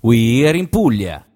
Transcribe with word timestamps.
We 0.00 0.46
are 0.46 0.54
in 0.54 0.68
Puglia. 0.68 1.26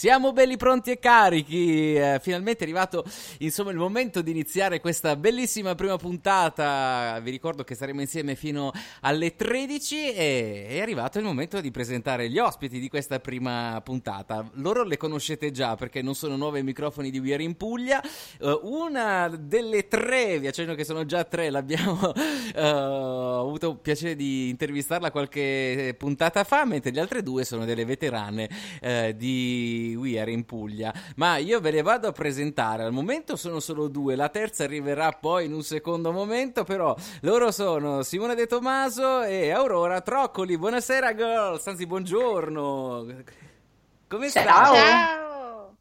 Siamo 0.00 0.32
belli 0.32 0.56
pronti 0.56 0.92
e 0.92 0.98
carichi, 0.98 1.94
eh, 1.94 2.18
finalmente 2.22 2.60
è 2.60 2.62
arrivato 2.62 3.04
insomma 3.40 3.70
il 3.70 3.76
momento 3.76 4.22
di 4.22 4.30
iniziare 4.30 4.80
questa 4.80 5.14
bellissima 5.14 5.74
prima 5.74 5.98
puntata, 5.98 7.20
vi 7.22 7.30
ricordo 7.30 7.64
che 7.64 7.74
saremo 7.74 8.00
insieme 8.00 8.34
fino 8.34 8.72
alle 9.02 9.36
13 9.36 10.14
e 10.14 10.66
è 10.70 10.80
arrivato 10.80 11.18
il 11.18 11.24
momento 11.24 11.60
di 11.60 11.70
presentare 11.70 12.30
gli 12.30 12.38
ospiti 12.38 12.80
di 12.80 12.88
questa 12.88 13.20
prima 13.20 13.78
puntata, 13.84 14.48
loro 14.54 14.84
le 14.84 14.96
conoscete 14.96 15.50
già 15.50 15.76
perché 15.76 16.00
non 16.00 16.14
sono 16.14 16.34
nuove 16.34 16.62
microfoni 16.62 17.10
di 17.10 17.18
We 17.18 17.34
Are 17.34 17.42
in 17.42 17.58
Puglia, 17.58 18.02
uh, 18.38 18.58
una 18.62 19.28
delle 19.28 19.86
tre, 19.86 20.38
vi 20.38 20.46
accenno 20.46 20.74
che 20.74 20.84
sono 20.84 21.04
già 21.04 21.24
tre, 21.24 21.50
l'abbiamo 21.50 22.00
uh, 22.00 22.56
avuto 23.44 23.76
piacere 23.76 24.16
di 24.16 24.48
intervistarla 24.48 25.10
qualche 25.10 25.94
puntata 25.98 26.42
fa, 26.44 26.64
mentre 26.64 26.90
le 26.90 27.00
altre 27.00 27.22
due 27.22 27.44
sono 27.44 27.66
delle 27.66 27.84
veterane 27.84 28.48
uh, 28.80 29.12
di 29.12 29.88
We 29.94 30.18
Are 30.20 30.30
in 30.30 30.44
Puglia. 30.44 30.92
Ma 31.16 31.36
io 31.36 31.60
ve 31.60 31.70
le 31.70 31.82
vado 31.82 32.08
a 32.08 32.12
presentare. 32.12 32.84
Al 32.84 32.92
momento 32.92 33.36
sono 33.36 33.60
solo 33.60 33.88
due, 33.88 34.16
la 34.16 34.28
terza 34.28 34.64
arriverà 34.64 35.12
poi 35.12 35.46
in 35.46 35.52
un 35.52 35.62
secondo 35.62 36.12
momento. 36.12 36.64
Però 36.64 36.94
loro 37.22 37.50
sono 37.50 38.02
Simone 38.02 38.34
De 38.34 38.46
Tomaso 38.46 39.22
e 39.22 39.50
Aurora 39.50 40.00
Troccoli. 40.00 40.56
Buonasera, 40.58 41.14
girls. 41.14 41.66
Anzi, 41.66 41.86
buongiorno. 41.86 43.06
Come 44.08 44.28
stai? 44.28 44.44
Ciao. 44.44 45.76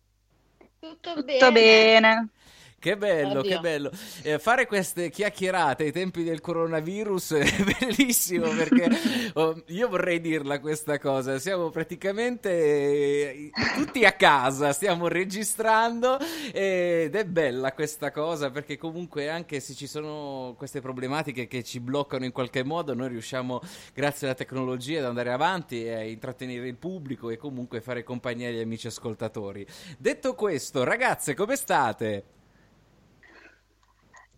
Tutto, 0.79 1.13
Tutto 1.13 1.23
bene. 1.23 1.51
bene. 1.51 2.29
Che 2.79 2.95
bello, 2.95 3.39
Oddio. 3.39 3.41
che 3.41 3.59
bello. 3.59 3.91
Eh, 4.21 4.39
fare 4.39 4.65
queste 4.65 5.09
chiacchierate 5.09 5.83
ai 5.83 5.91
tempi 5.91 6.23
del 6.23 6.39
coronavirus 6.39 7.33
è 7.33 7.63
bellissimo 7.77 8.47
perché 8.51 8.89
oh, 9.33 9.61
io 9.67 9.89
vorrei 9.89 10.21
dirla 10.21 10.61
questa 10.61 10.97
cosa. 10.97 11.39
Siamo 11.39 11.71
praticamente 11.71 12.49
eh, 12.49 13.51
tutti 13.75 14.05
a 14.05 14.13
casa, 14.13 14.71
stiamo 14.71 15.09
registrando 15.09 16.17
ed 16.53 17.13
è 17.13 17.25
bella 17.25 17.73
questa 17.73 18.11
cosa 18.11 18.49
perché 18.49 18.77
comunque 18.77 19.29
anche 19.29 19.59
se 19.59 19.73
ci 19.73 19.85
sono 19.85 20.55
queste 20.57 20.79
problematiche 20.79 21.47
che 21.47 21.63
ci 21.63 21.81
bloccano 21.81 22.23
in 22.23 22.31
qualche 22.31 22.63
modo, 22.63 22.93
noi 22.93 23.09
riusciamo 23.09 23.59
grazie 23.93 24.27
alla 24.27 24.37
tecnologia 24.37 24.99
ad 24.99 25.05
andare 25.05 25.33
avanti 25.33 25.85
e 25.85 26.11
intrattenere 26.11 26.69
il 26.69 26.77
pubblico 26.77 27.29
e 27.29 27.35
comunque 27.35 27.81
fare 27.81 28.03
compagnia 28.03 28.47
agli 28.47 28.61
amici 28.61 28.87
ascoltatori. 28.87 29.67
Detto 29.97 30.33
questo, 30.33 30.85
ragazze, 30.85 31.33
come 31.33 31.57
state? 31.57 32.37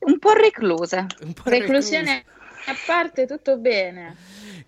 Un 0.01 0.19
po' 0.19 0.33
recluse. 0.33 1.05
Un 1.21 1.33
po' 1.33 1.49
Reclusione 1.49 2.23
a 2.65 2.75
parte, 2.85 3.25
tutto 3.25 3.57
bene. 3.57 4.15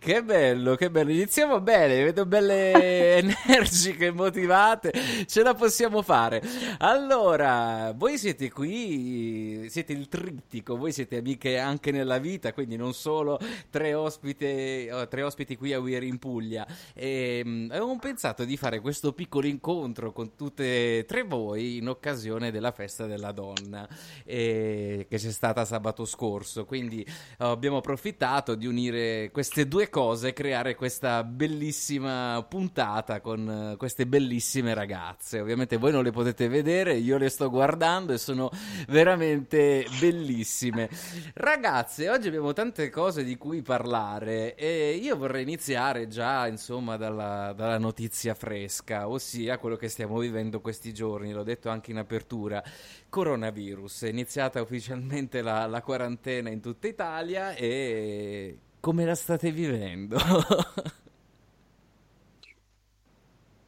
Che 0.03 0.21
bello, 0.21 0.75
che 0.75 0.91
bello. 0.91 1.11
Iniziamo 1.11 1.61
bene, 1.61 2.03
vedo 2.03 2.25
belle 2.25 2.73
energiche, 3.47 4.11
motivate. 4.11 4.91
Ce 5.25 5.41
la 5.41 5.53
possiamo 5.53 6.01
fare. 6.01 6.41
Allora, 6.79 7.93
voi 7.95 8.17
siete 8.17 8.51
qui, 8.51 9.65
siete 9.69 9.93
il 9.93 10.09
trittico, 10.09 10.75
voi 10.75 10.91
siete 10.91 11.19
amiche 11.19 11.57
anche 11.57 11.91
nella 11.91 12.17
vita, 12.17 12.51
quindi 12.51 12.75
non 12.75 12.93
solo 12.93 13.39
tre 13.69 13.93
ospiti, 13.93 14.89
oh, 14.91 15.07
tre 15.07 15.23
ospiti 15.23 15.55
qui 15.55 15.71
a 15.71 15.79
Weir 15.79 16.03
in 16.03 16.19
Puglia. 16.19 16.67
E, 16.93 17.41
um, 17.45 17.67
avevamo 17.69 17.97
pensato 17.97 18.43
di 18.43 18.57
fare 18.57 18.81
questo 18.81 19.13
piccolo 19.13 19.47
incontro 19.47 20.11
con 20.11 20.35
tutte 20.35 20.97
e 20.97 21.05
tre 21.05 21.23
voi 21.23 21.77
in 21.77 21.87
occasione 21.87 22.51
della 22.51 22.73
festa 22.73 23.05
della 23.05 23.31
donna 23.31 23.87
eh, 24.25 25.05
che 25.07 25.17
c'è 25.17 25.31
stata 25.31 25.63
sabato 25.63 26.03
scorso. 26.03 26.65
Quindi 26.65 27.07
oh, 27.37 27.51
abbiamo 27.51 27.77
approfittato 27.77 28.55
di 28.55 28.67
unire 28.67 29.31
queste 29.31 29.65
due 29.65 29.91
cose 29.93 30.33
creare 30.33 30.73
questa 30.73 31.23
bellissima 31.23 32.43
puntata 32.49 33.21
con 33.21 33.73
uh, 33.73 33.77
queste 33.77 34.07
bellissime 34.07 34.73
ragazze. 34.73 35.39
Ovviamente 35.39 35.77
voi 35.77 35.91
non 35.91 36.01
le 36.01 36.09
potete 36.09 36.47
vedere, 36.47 36.95
io 36.95 37.19
le 37.19 37.29
sto 37.29 37.47
guardando 37.47 38.11
e 38.11 38.17
sono 38.17 38.49
veramente 38.87 39.85
bellissime. 39.99 40.89
Ragazze, 41.35 42.09
oggi 42.09 42.27
abbiamo 42.27 42.53
tante 42.53 42.89
cose 42.89 43.23
di 43.23 43.37
cui 43.37 43.61
parlare 43.61 44.55
e 44.55 44.99
io 44.99 45.15
vorrei 45.15 45.43
iniziare 45.43 46.07
già, 46.07 46.47
insomma, 46.47 46.97
dalla, 46.97 47.53
dalla 47.55 47.77
notizia 47.77 48.33
fresca, 48.33 49.07
ossia 49.07 49.59
quello 49.59 49.75
che 49.75 49.89
stiamo 49.89 50.17
vivendo 50.17 50.59
questi 50.59 50.91
giorni, 50.91 51.33
l'ho 51.33 51.43
detto 51.43 51.69
anche 51.69 51.91
in 51.91 51.97
apertura. 51.99 52.63
Coronavirus, 53.09 54.05
è 54.05 54.09
iniziata 54.09 54.59
ufficialmente 54.59 55.43
la, 55.43 55.67
la 55.67 55.83
quarantena 55.83 56.49
in 56.49 56.61
tutta 56.61 56.87
Italia 56.87 57.53
e 57.53 58.57
come 58.83 59.05
la 59.05 59.15
state 59.15 59.49
vivendo? 59.49 60.17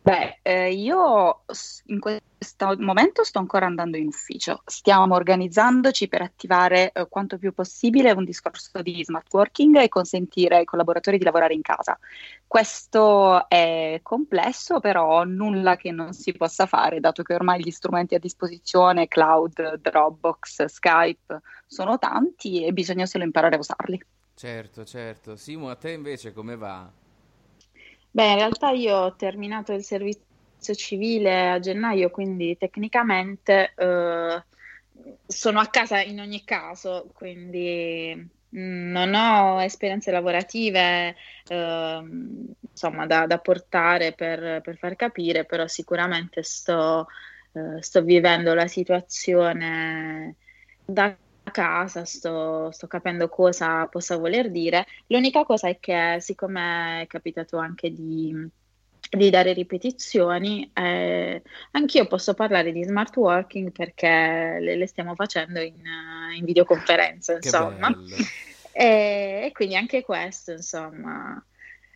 Beh, 0.01 0.39
eh, 0.41 0.73
io 0.73 1.43
in 1.85 2.01
questo 2.01 2.75
momento 2.79 3.23
sto 3.23 3.39
ancora 3.39 3.65
andando 3.65 3.95
in 3.95 4.07
ufficio. 4.07 4.61
Stiamo 4.65 5.15
organizzandoci 5.15 6.09
per 6.09 6.21
attivare 6.21 6.91
eh, 6.91 7.07
quanto 7.07 7.37
più 7.37 7.53
possibile 7.53 8.11
un 8.11 8.25
discorso 8.25 8.81
di 8.81 9.05
smart 9.05 9.33
working 9.33 9.77
e 9.77 9.87
consentire 9.87 10.57
ai 10.57 10.65
collaboratori 10.65 11.17
di 11.17 11.23
lavorare 11.23 11.53
in 11.53 11.61
casa. 11.61 11.97
Questo 12.45 13.47
è 13.47 14.01
complesso, 14.03 14.81
però 14.81 15.23
nulla 15.23 15.77
che 15.77 15.91
non 15.91 16.11
si 16.11 16.33
possa 16.33 16.65
fare, 16.65 16.99
dato 16.99 17.23
che 17.23 17.33
ormai 17.33 17.61
gli 17.61 17.71
strumenti 17.71 18.15
a 18.15 18.19
disposizione, 18.19 19.07
cloud, 19.07 19.75
Dropbox, 19.77 20.65
Skype, 20.65 21.39
sono 21.65 21.97
tanti 21.99 22.65
e 22.65 22.73
bisogna 22.73 23.05
solo 23.05 23.23
imparare 23.23 23.55
a 23.55 23.59
usarli. 23.59 24.05
Certo, 24.35 24.83
certo. 24.83 25.37
Simo, 25.37 25.69
a 25.69 25.75
te 25.75 25.91
invece 25.91 26.33
come 26.33 26.57
va? 26.57 26.91
Beh, 28.11 28.31
in 28.31 28.35
realtà 28.35 28.71
io 28.71 28.95
ho 28.95 29.15
terminato 29.15 29.71
il 29.71 29.83
servizio 29.83 30.73
civile 30.73 31.49
a 31.51 31.59
gennaio, 31.59 32.09
quindi 32.09 32.57
tecnicamente 32.57 33.73
eh, 33.75 34.43
sono 35.25 35.59
a 35.59 35.67
casa 35.67 36.01
in 36.01 36.19
ogni 36.19 36.43
caso, 36.43 37.09
quindi 37.13 38.13
mm, 38.57 38.91
non 38.91 39.13
ho 39.13 39.61
esperienze 39.61 40.11
lavorative 40.11 41.15
eh, 41.47 42.03
insomma, 42.69 43.05
da, 43.05 43.25
da 43.27 43.39
portare 43.39 44.13
per, 44.13 44.61
per, 44.61 44.77
far 44.77 44.95
capire, 44.95 45.45
però 45.45 45.65
sicuramente 45.67 46.43
sto, 46.43 47.07
eh, 47.53 47.81
sto 47.81 48.01
vivendo 48.01 48.53
la 48.53 48.67
situazione 48.67 50.35
da 50.85 51.15
casa, 51.55 52.03
sto, 52.03 52.69
sto, 52.71 52.85
capendo 52.87 53.29
cosa 53.29 53.87
possa 53.87 54.17
voler 54.17 54.51
dire. 54.51 54.85
L'unica 55.07 55.45
cosa 55.45 55.69
è 55.69 55.79
che, 55.79 56.17
siccome 56.19 57.03
è 57.03 57.07
capitato 57.07 57.57
anche 57.57 57.93
di, 57.93 58.35
di 59.09 59.29
dare 59.29 59.53
ripetizioni, 59.53 60.69
eh, 60.73 61.41
anch'io 61.71 62.07
posso 62.07 62.33
parlare 62.33 62.73
di 62.73 62.83
smart 62.83 63.15
working 63.15 63.71
perché 63.71 64.57
le, 64.59 64.75
le 64.75 64.85
stiamo 64.85 65.15
facendo 65.15 65.61
in, 65.61 65.81
in 66.37 66.43
videoconferenza, 66.43 67.35
insomma. 67.35 67.87
E, 68.77 69.43
e, 69.45 69.51
quindi 69.53 69.77
anche 69.77 70.03
questo, 70.03 70.51
insomma 70.51 71.41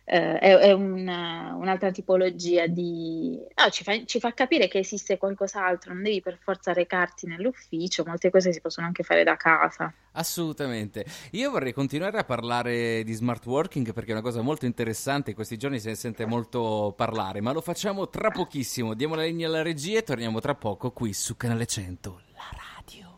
eh, 0.04 0.38
è, 0.38 0.56
è 0.56 0.72
una, 0.72 1.54
un'altra 1.56 1.90
tipologia 1.90 2.66
di... 2.66 3.38
No, 3.54 3.70
ci, 3.70 3.84
fa, 3.84 4.04
ci, 4.04 4.18
fa, 4.18 4.32
capire 4.32 4.68
che 4.68 4.78
esiste 4.78 5.18
qualcos'altro, 5.18 5.92
non 5.92 6.02
devi 6.02 6.20
per 6.20 6.38
forza 6.40 6.72
recarti 6.72 7.26
nell'ufficio, 7.26 8.04
molte 8.04 8.30
cose 8.30 8.52
si 8.52 8.60
possono 8.60 8.86
anche 8.86 9.02
fare 9.02 9.24
da 9.24 9.36
casa. 9.36 9.92
Assolutamente. 10.12 11.04
Io 11.32 11.50
vorrei 11.50 11.72
continuare 11.72 12.18
a 12.18 12.24
parlare 12.24 13.04
di 13.04 13.12
smart 13.12 13.44
working 13.46 13.92
perché 13.92 14.10
è 14.10 14.12
una 14.12 14.22
cosa 14.22 14.40
molto 14.40 14.66
interessante, 14.66 15.30
in 15.30 15.36
questi 15.36 15.56
giorni 15.56 15.78
se 15.78 15.90
ne 15.90 15.94
sente 15.94 16.26
molto 16.26 16.92
parlare, 16.96 17.40
ma 17.40 17.52
lo 17.52 17.60
facciamo 17.60 18.08
tra 18.08 18.30
pochissimo. 18.30 18.94
Diamo 18.94 19.14
la 19.14 19.22
linea 19.22 19.46
alla 19.46 19.62
regia 19.62 19.98
e 19.98 20.02
torniamo 20.02 20.40
tra 20.40 20.54
poco 20.54 20.90
qui 20.90 21.12
su 21.12 21.36
Canale 21.36 21.66
1, 21.76 21.96
la 22.02 22.48
radio. 22.52 23.09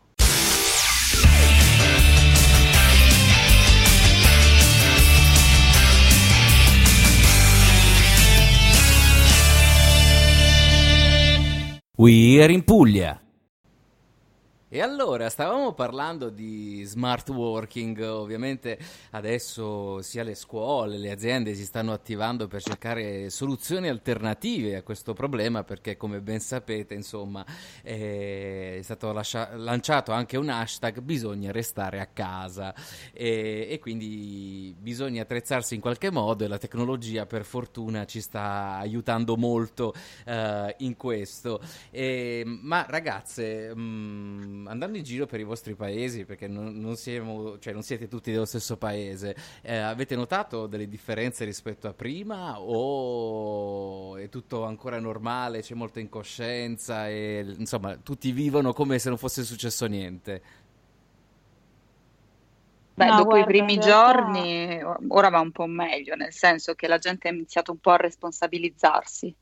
We 11.95 12.41
are 12.41 12.49
in 12.49 12.63
Puglia. 12.63 13.22
E 14.75 14.81
allora, 14.81 15.29
stavamo 15.29 15.73
parlando 15.73 16.29
di 16.29 16.81
smart 16.83 17.29
working, 17.29 17.99
ovviamente 17.99 18.79
adesso 19.11 20.01
sia 20.01 20.23
le 20.23 20.33
scuole, 20.33 20.97
le 20.97 21.11
aziende 21.11 21.53
si 21.53 21.63
stanno 21.63 21.93
attivando 21.93 22.47
per 22.47 22.63
cercare 22.63 23.29
soluzioni 23.29 23.87
alternative 23.87 24.77
a 24.77 24.81
questo 24.81 25.13
problema 25.13 25.63
perché 25.63 25.95
come 25.95 26.21
ben 26.21 26.39
sapete, 26.39 26.95
insomma, 26.95 27.45
è 27.83 28.79
stato 28.81 29.11
lascia- 29.11 29.55
lanciato 29.55 30.11
anche 30.11 30.37
un 30.37 30.49
hashtag 30.49 31.01
bisogna 31.01 31.51
restare 31.51 31.99
a 31.99 32.07
casa 32.07 32.73
e-, 33.13 33.67
e 33.69 33.77
quindi 33.77 34.75
bisogna 34.75 35.21
attrezzarsi 35.21 35.75
in 35.75 35.81
qualche 35.81 36.09
modo 36.09 36.45
e 36.45 36.47
la 36.47 36.57
tecnologia 36.57 37.27
per 37.27 37.45
fortuna 37.45 38.05
ci 38.05 38.21
sta 38.21 38.77
aiutando 38.79 39.37
molto 39.37 39.93
uh, 40.25 40.73
in 40.77 40.95
questo. 40.97 41.61
E, 41.91 42.41
ma 42.43 42.87
ragazze... 42.89 43.71
Mh, 43.75 43.81
mm, 43.81 44.62
andando 44.67 44.97
in 44.97 45.03
giro 45.03 45.25
per 45.25 45.39
i 45.39 45.43
vostri 45.43 45.75
paesi, 45.75 46.25
perché 46.25 46.47
non, 46.47 46.79
non, 46.79 46.95
siamo, 46.95 47.59
cioè 47.59 47.73
non 47.73 47.83
siete 47.83 48.07
tutti 48.07 48.31
dello 48.31 48.45
stesso 48.45 48.77
paese, 48.77 49.35
eh, 49.61 49.77
avete 49.77 50.15
notato 50.15 50.67
delle 50.67 50.87
differenze 50.87 51.45
rispetto 51.45 51.87
a 51.87 51.93
prima 51.93 52.59
o 52.59 54.17
è 54.17 54.29
tutto 54.29 54.65
ancora 54.65 54.99
normale, 54.99 55.61
c'è 55.61 55.75
molta 55.75 55.99
incoscienza 55.99 57.07
e 57.07 57.45
insomma 57.57 57.97
tutti 57.97 58.31
vivono 58.31 58.73
come 58.73 58.99
se 58.99 59.09
non 59.09 59.17
fosse 59.17 59.43
successo 59.43 59.85
niente? 59.85 60.41
Beh, 62.95 63.05
no, 63.05 63.15
dopo 63.15 63.29
guarda, 63.29 63.45
i 63.45 63.47
primi 63.47 63.79
giorni 63.79 64.79
ora 65.07 65.29
va 65.29 65.39
un 65.39 65.51
po' 65.51 65.65
meglio, 65.65 66.15
nel 66.15 66.31
senso 66.31 66.75
che 66.75 66.87
la 66.87 66.99
gente 66.99 67.27
ha 67.27 67.31
iniziato 67.31 67.71
un 67.71 67.79
po' 67.79 67.91
a 67.91 67.97
responsabilizzarsi. 67.97 69.35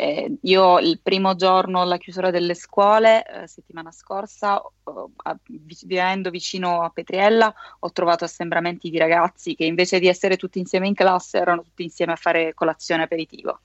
Eh, 0.00 0.38
io 0.42 0.78
il 0.78 1.00
primo 1.02 1.34
giorno 1.34 1.80
alla 1.80 1.96
chiusura 1.96 2.30
delle 2.30 2.54
scuole, 2.54 3.24
eh, 3.26 3.48
settimana 3.48 3.90
scorsa, 3.90 4.62
eh, 4.62 5.36
vivendo 5.82 6.30
vicino 6.30 6.82
a 6.82 6.90
Petriella, 6.90 7.52
ho 7.80 7.90
trovato 7.90 8.22
assembramenti 8.22 8.90
di 8.90 8.96
ragazzi 8.98 9.56
che 9.56 9.64
invece 9.64 9.98
di 9.98 10.06
essere 10.06 10.36
tutti 10.36 10.60
insieme 10.60 10.86
in 10.86 10.94
classe 10.94 11.38
erano 11.38 11.62
tutti 11.62 11.82
insieme 11.82 12.12
a 12.12 12.16
fare 12.16 12.54
colazione 12.54 13.02
aperitivo. 13.02 13.58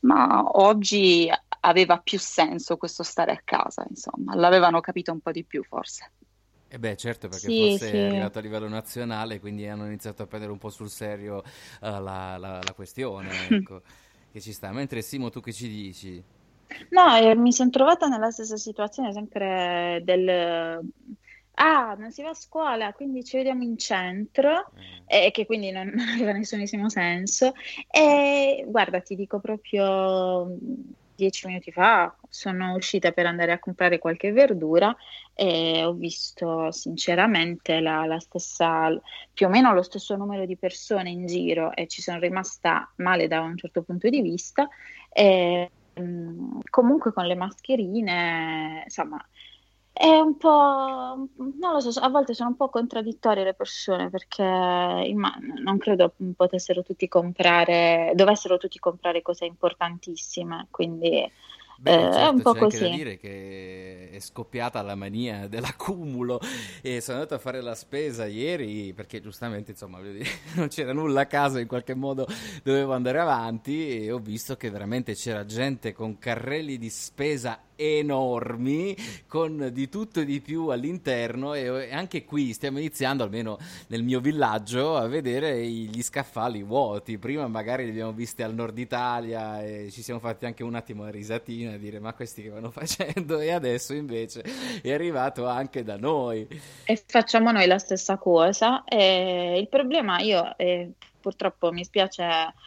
Ma 0.00 0.44
oggi 0.58 1.26
aveva 1.60 2.00
più 2.00 2.18
senso 2.18 2.76
questo 2.76 3.02
stare 3.02 3.32
a 3.32 3.40
casa, 3.42 3.86
insomma, 3.88 4.34
l'avevano 4.34 4.82
capito 4.82 5.10
un 5.10 5.20
po' 5.20 5.32
di 5.32 5.42
più 5.42 5.64
forse. 5.64 6.10
Eh 6.68 6.78
beh, 6.78 6.96
certo, 6.96 7.28
perché 7.28 7.46
sì, 7.46 7.70
forse 7.70 7.88
sì. 7.88 7.96
è 7.96 8.06
arrivato 8.08 8.38
a 8.38 8.42
livello 8.42 8.68
nazionale, 8.68 9.40
quindi 9.40 9.66
hanno 9.66 9.86
iniziato 9.86 10.22
a 10.22 10.26
prendere 10.26 10.52
un 10.52 10.58
po' 10.58 10.68
sul 10.68 10.90
serio 10.90 11.36
uh, 11.36 11.42
la, 11.80 12.36
la, 12.36 12.60
la, 12.62 12.72
questione, 12.74 13.30
ecco, 13.48 13.80
che 14.36 14.40
ci 14.42 14.52
sta. 14.52 14.70
Mentre 14.70 15.00
Simo, 15.00 15.30
tu 15.30 15.40
che 15.40 15.52
ci 15.52 15.66
dici? 15.66 16.22
No, 16.90 17.16
eh, 17.16 17.34
mi 17.34 17.52
sono 17.52 17.70
trovata 17.70 18.06
nella 18.06 18.30
stessa 18.30 18.56
situazione, 18.56 19.12
sempre 19.12 20.02
del... 20.04 20.80
Ah, 21.58 21.94
non 21.98 22.12
si 22.12 22.22
va 22.22 22.30
a 22.30 22.34
scuola, 22.34 22.92
quindi 22.92 23.24
ci 23.24 23.38
vediamo 23.38 23.62
in 23.62 23.78
centro, 23.78 24.70
eh. 25.06 25.28
e 25.28 25.30
che 25.30 25.46
quindi 25.46 25.70
non, 25.70 25.86
non 25.86 26.06
aveva 26.12 26.32
nessunissimo 26.32 26.90
senso. 26.90 27.54
E 27.90 28.62
guarda, 28.68 29.00
ti 29.00 29.16
dico 29.16 29.40
proprio 29.40 30.54
dieci 31.16 31.46
minuti 31.46 31.72
fa 31.72 32.14
sono 32.28 32.74
uscita 32.74 33.10
per 33.12 33.26
andare 33.26 33.52
a 33.52 33.58
comprare 33.58 33.98
qualche 33.98 34.30
verdura 34.32 34.94
e 35.34 35.82
ho 35.84 35.92
visto 35.94 36.70
sinceramente 36.70 37.80
la, 37.80 38.04
la 38.06 38.20
stessa, 38.20 38.96
più 39.32 39.46
o 39.46 39.48
meno 39.48 39.72
lo 39.72 39.82
stesso 39.82 40.14
numero 40.16 40.44
di 40.46 40.56
persone 40.56 41.10
in 41.10 41.26
giro 41.26 41.74
e 41.74 41.86
ci 41.88 42.02
sono 42.02 42.18
rimasta 42.18 42.90
male 42.96 43.26
da 43.26 43.40
un 43.40 43.56
certo 43.56 43.82
punto 43.82 44.08
di 44.08 44.20
vista. 44.20 44.68
E, 45.10 45.70
mm, 45.98 46.58
comunque 46.70 47.12
con 47.12 47.26
le 47.26 47.34
mascherine, 47.34 48.82
insomma, 48.84 49.24
è 49.98 50.18
un 50.18 50.36
po', 50.36 50.48
non 50.48 51.72
lo 51.72 51.80
so, 51.80 51.98
a 52.00 52.10
volte 52.10 52.34
sono 52.34 52.50
un 52.50 52.56
po' 52.56 52.68
contraddittorie 52.68 53.44
le 53.44 53.54
persone 53.54 54.10
perché 54.10 54.42
non 54.42 55.78
credo 55.78 56.12
potessero 56.36 56.82
tutti 56.82 57.08
comprare, 57.08 58.12
dovessero 58.14 58.58
tutti 58.58 58.78
comprare 58.78 59.22
cose 59.22 59.46
importantissime, 59.46 60.66
quindi 60.70 61.30
Beh, 61.78 61.92
eh, 61.92 62.12
certo, 62.12 62.18
è 62.18 62.28
un 62.28 62.40
po' 62.40 62.52
c'è 62.52 62.58
così. 62.58 62.76
Anche 62.76 62.88
da 62.88 62.96
dire 62.96 63.16
che 63.18 64.10
è 64.10 64.18
scoppiata 64.18 64.80
la 64.82 64.94
mania 64.94 65.46
dell'accumulo 65.48 66.40
e 66.80 67.00
sono 67.00 67.18
andato 67.18 67.34
a 67.34 67.38
fare 67.38 67.60
la 67.60 67.74
spesa 67.74 68.26
ieri 68.26 68.92
perché 68.94 69.20
giustamente 69.20 69.72
insomma 69.72 70.00
non 70.56 70.68
c'era 70.68 70.92
nulla 70.92 71.22
a 71.22 71.26
casa 71.26 71.60
in 71.60 71.66
qualche 71.66 71.94
modo 71.94 72.26
dovevo 72.62 72.94
andare 72.94 73.20
avanti 73.20 74.04
e 74.04 74.10
ho 74.10 74.18
visto 74.18 74.56
che 74.56 74.70
veramente 74.70 75.14
c'era 75.14 75.44
gente 75.44 75.92
con 75.92 76.18
carrelli 76.18 76.78
di 76.78 76.88
spesa 76.88 77.60
enormi 77.76 78.96
con 79.26 79.70
di 79.72 79.88
tutto 79.88 80.20
e 80.20 80.24
di 80.24 80.40
più 80.40 80.68
all'interno 80.68 81.54
e 81.54 81.92
anche 81.92 82.24
qui 82.24 82.52
stiamo 82.52 82.78
iniziando 82.78 83.22
almeno 83.22 83.58
nel 83.88 84.02
mio 84.02 84.20
villaggio 84.20 84.96
a 84.96 85.06
vedere 85.06 85.64
gli 85.66 86.02
scaffali 86.02 86.62
vuoti. 86.62 87.18
Prima 87.18 87.46
magari 87.46 87.84
li 87.84 87.90
abbiamo 87.90 88.12
visti 88.12 88.42
al 88.42 88.54
nord 88.54 88.76
Italia 88.78 89.62
e 89.62 89.90
ci 89.90 90.02
siamo 90.02 90.20
fatti 90.20 90.46
anche 90.46 90.62
un 90.62 90.74
attimo 90.74 91.04
la 91.04 91.10
risatina 91.10 91.74
a 91.74 91.76
dire 91.76 92.00
ma 92.00 92.12
questi 92.14 92.42
che 92.42 92.48
vanno 92.48 92.70
facendo? 92.72 93.38
E 93.38 93.52
adesso 93.52 93.94
invece 93.94 94.42
è 94.82 94.92
arrivato 94.92 95.46
anche 95.46 95.82
da 95.82 95.96
noi. 95.96 96.46
E 96.84 97.02
facciamo 97.06 97.50
noi 97.52 97.66
la 97.66 97.78
stessa 97.78 98.16
cosa. 98.16 98.84
E 98.84 99.58
il 99.58 99.68
problema 99.68 100.18
io 100.20 100.56
eh, 100.56 100.92
purtroppo 101.26 101.72
mi 101.72 101.82
spiace 101.82 102.22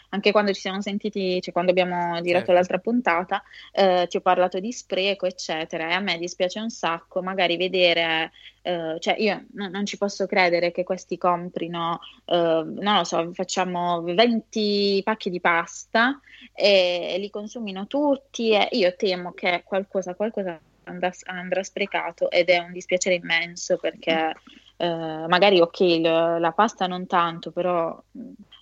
anche 0.10 0.32
quando 0.34 0.52
ci 0.52 0.60
siamo 0.60 0.82
sentiti, 0.82 1.42
cioè 1.42 1.54
quando 1.54 1.72
abbiamo 1.72 2.16
girato 2.16 2.48
certo. 2.48 2.52
l'altra 2.52 2.78
puntata, 2.80 3.42
eh, 3.72 4.06
ti 4.10 4.18
ho 4.18 4.22
parlato 4.22 4.60
di 4.60 4.74
spreco, 4.74 5.26
eccetera, 5.26 5.88
e 5.88 5.94
a 5.94 6.02
me 6.02 6.18
dispiace 6.18 6.60
un 6.60 6.70
sacco 6.70 7.22
magari 7.22 7.56
vedere, 7.56 8.34
eh, 8.62 8.98
cioè 9.00 9.16
io 9.18 9.46
no, 9.54 9.70
non 9.70 9.86
ci 9.86 9.98
posso 9.98 10.26
credere 10.26 10.72
che 10.72 10.84
questi 10.84 11.18
comprino, 11.18 12.02
eh, 12.26 12.36
non 12.36 12.98
lo 12.98 13.04
so, 13.06 13.32
facciamo 13.32 14.02
20 14.02 15.04
pacchi 15.06 15.30
di 15.30 15.40
pasta 15.40 16.20
e, 16.54 17.14
e 17.14 17.18
li 17.18 17.30
consumino 17.30 17.88
tutti 17.88 18.52
e 18.52 18.68
io 18.72 18.94
temo 18.98 19.32
che 19.32 19.64
qualcosa, 19.64 20.16
qualcosa 20.16 20.60
andrà, 20.84 21.14
andrà 21.28 21.64
sprecato 21.64 22.30
ed 22.30 22.50
è 22.50 22.58
un 22.58 22.74
dispiacere 22.74 23.16
immenso 23.16 23.78
perché... 23.78 24.36
Eh, 24.82 25.26
magari 25.28 25.60
ok, 25.60 25.80
l- 25.82 26.40
la 26.40 26.54
pasta 26.54 26.88
non 26.88 27.06
tanto, 27.06 27.52
però 27.52 28.02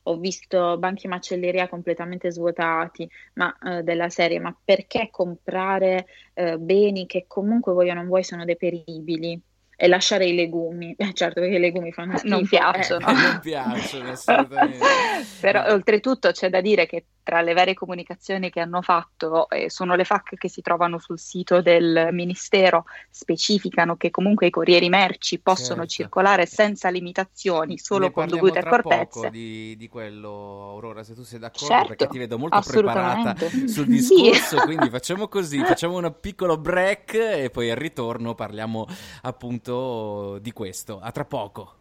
ho 0.09 0.17
visto 0.17 0.77
banchi 0.77 1.07
macelleria 1.07 1.67
completamente 1.67 2.31
svuotati, 2.31 3.09
ma 3.33 3.55
eh, 3.57 3.83
della 3.83 4.09
serie, 4.09 4.39
ma 4.39 4.55
perché 4.63 5.09
comprare 5.11 6.05
eh, 6.33 6.57
beni 6.57 7.05
che 7.05 7.25
comunque 7.27 7.73
vuoi 7.73 7.89
o 7.89 7.93
non 7.93 8.07
vuoi 8.07 8.23
sono 8.23 8.45
deperibili? 8.45 9.41
e 9.79 9.87
lasciare 9.87 10.25
i 10.25 10.33
legumi. 10.33 10.95
Eh, 10.97 11.13
certo, 11.13 11.39
perché 11.39 11.57
i 11.57 11.59
legumi 11.59 11.91
fanno 11.91 12.17
schifo. 12.17 12.33
Non 12.33 12.47
piacciono. 12.47 13.07
Eh. 13.07 13.13
non 13.13 13.39
piacciono 13.41 14.09
assolutamente. 14.09 14.85
Però 15.39 15.63
oltretutto 15.67 16.31
c'è 16.31 16.49
da 16.49 16.59
dire 16.59 16.87
che 16.87 17.05
tra 17.27 17.41
le 17.41 17.51
varie 17.51 17.73
comunicazioni 17.73 18.49
che 18.49 18.61
hanno 18.61 18.81
fatto 18.81 19.49
eh, 19.49 19.69
sono 19.69 19.95
le 19.95 20.05
FAC 20.05 20.35
che 20.37 20.47
si 20.47 20.61
trovano 20.61 20.97
sul 20.97 21.19
sito 21.19 21.61
del 21.61 22.07
Ministero, 22.11 22.85
specificano 23.09 23.97
che 23.97 24.09
comunque 24.11 24.47
i 24.47 24.49
corrieri 24.49 24.87
merci 24.87 25.39
possono 25.39 25.81
certo. 25.81 25.93
circolare 25.93 26.45
senza 26.45 26.87
limitazioni, 26.87 27.77
solo 27.77 28.05
ne 28.05 28.11
con 28.13 28.27
dovute 28.27 28.59
accortezze. 28.59 29.29
Di, 29.29 29.75
di, 29.77 29.89
quello, 29.89 30.69
Aurora, 30.71 31.03
se 31.03 31.15
tu 31.15 31.23
sei 31.23 31.39
d'accordo, 31.39 31.67
certo, 31.67 31.87
perché 31.87 32.07
ti 32.07 32.17
vedo 32.17 32.37
molto 32.37 32.61
preparata 32.65 33.35
sul 33.67 33.87
discorso, 33.87 34.59
sì. 34.59 34.63
quindi 34.65 34.89
facciamo 34.89 35.27
così, 35.27 35.59
facciamo 35.65 35.97
un 35.97 36.15
piccolo 36.21 36.57
break 36.57 37.13
e 37.13 37.49
poi 37.51 37.69
al 37.69 37.77
ritorno 37.77 38.35
parliamo 38.35 38.87
appunto 39.23 39.67
appunto 39.67 40.39
di 40.39 40.51
questo. 40.51 40.99
A 40.99 41.11
tra 41.11 41.25
poco. 41.25 41.73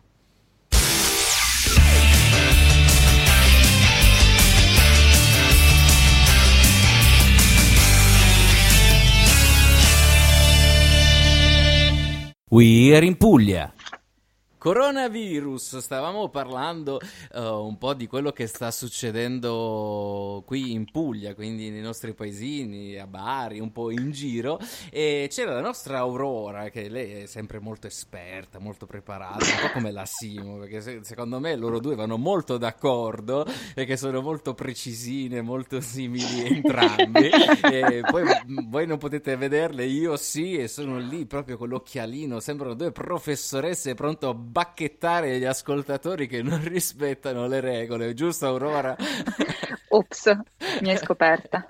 We 12.57 12.97
are 12.97 13.05
in 13.05 13.17
Puglia. 13.17 13.76
Coronavirus, 14.59 15.79
stavamo 15.79 16.31
parlando 16.31 16.99
uh, 17.35 17.41
un 17.41 17.77
po' 17.77 17.93
di 17.93 18.07
quello 18.07 18.33
che 18.33 18.47
sta 18.47 18.71
succedendo 18.71 20.43
qui 20.47 20.73
in 20.73 20.91
Puglia, 20.91 21.35
quindi 21.35 21.69
nei 21.69 21.83
nostri 21.83 22.15
paesini, 22.15 22.97
a 22.97 23.07
Bari, 23.07 23.61
un 23.61 23.71
po' 23.71 23.91
in 23.91 24.11
giro, 24.11 24.59
e 24.91 25.29
c'era 25.31 25.53
la 25.53 25.61
nostra 25.61 25.99
Aurora, 25.99 26.71
che 26.71 26.89
lei 26.89 27.23
è 27.23 27.27
sempre 27.27 27.61
molto 27.61 27.87
esperta, 27.87 28.59
molto 28.59 28.87
preparata, 28.87 29.45
un 29.45 29.61
po' 29.61 29.73
come 29.75 29.93
la 29.93 30.07
Simo, 30.07 30.57
perché 30.57 30.81
se, 30.81 31.01
secondo 31.03 31.39
me 31.39 31.55
loro 31.55 31.79
due 31.79 31.95
vanno 31.95 32.17
molto 32.17 32.57
d'accordo, 32.57 33.47
perché 33.75 33.99
sono 33.99 34.23
molto 34.23 34.55
precisine, 34.55 35.43
molto 35.43 35.81
simili 35.83 36.47
entrambi, 36.47 37.29
e 37.71 38.01
poi 38.11 38.25
voi 38.69 38.87
non 38.87 38.97
potete 38.97 39.37
vederle, 39.37 39.85
io 39.85 40.17
sì, 40.17 40.57
e 40.57 40.67
sono 40.67 40.99
lì 40.99 41.27
proprio 41.27 41.59
con 41.59 41.69
l'occhialino, 41.69 42.41
sembrano 42.41 42.73
due 42.73 42.91
professoresse 42.91 43.93
pronto 43.95 44.31
a 44.31 44.46
bacchettare 44.47 45.39
gli 45.39 45.45
ascoltatori 45.45 46.27
che 46.27 46.43
non 46.43 46.63
rispettano 46.69 47.47
le 47.47 47.61
regole, 47.61 48.15
giusto 48.15 48.47
Aurora? 48.47 48.97
Ops, 49.89 50.37
mi 50.81 50.91
hai 50.91 50.97
scoperta. 50.97 51.67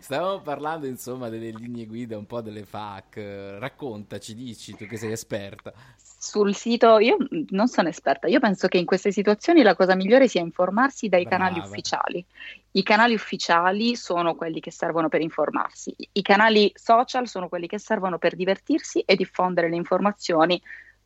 Stavamo 0.00 0.40
parlando 0.40 0.86
insomma 0.86 1.28
delle 1.28 1.50
linee 1.50 1.86
guida, 1.86 2.16
un 2.16 2.26
po' 2.26 2.40
delle 2.40 2.64
FAC. 2.64 3.56
Raccontaci, 3.58 4.34
dici 4.34 4.74
tu 4.76 4.86
che 4.86 4.96
sei 4.96 5.12
esperta. 5.12 5.72
Sul 5.96 6.54
sito, 6.54 6.98
io 6.98 7.16
non 7.48 7.66
sono 7.66 7.88
esperta, 7.88 8.28
io 8.28 8.38
penso 8.38 8.68
che 8.68 8.78
in 8.78 8.84
queste 8.84 9.10
situazioni 9.10 9.62
la 9.62 9.74
cosa 9.74 9.96
migliore 9.96 10.28
sia 10.28 10.40
informarsi 10.40 11.08
dai 11.08 11.24
Brava. 11.24 11.44
canali 11.44 11.66
ufficiali. 11.66 12.24
I 12.72 12.82
canali 12.84 13.14
ufficiali 13.14 13.96
sono 13.96 14.36
quelli 14.36 14.60
che 14.60 14.70
servono 14.70 15.08
per 15.08 15.20
informarsi, 15.20 15.92
i 16.12 16.22
canali 16.22 16.70
social 16.74 17.26
sono 17.26 17.48
quelli 17.48 17.66
che 17.66 17.78
servono 17.78 18.18
per 18.18 18.36
divertirsi 18.36 19.00
e 19.00 19.16
diffondere 19.16 19.68
le 19.68 19.76
informazioni 19.76 20.62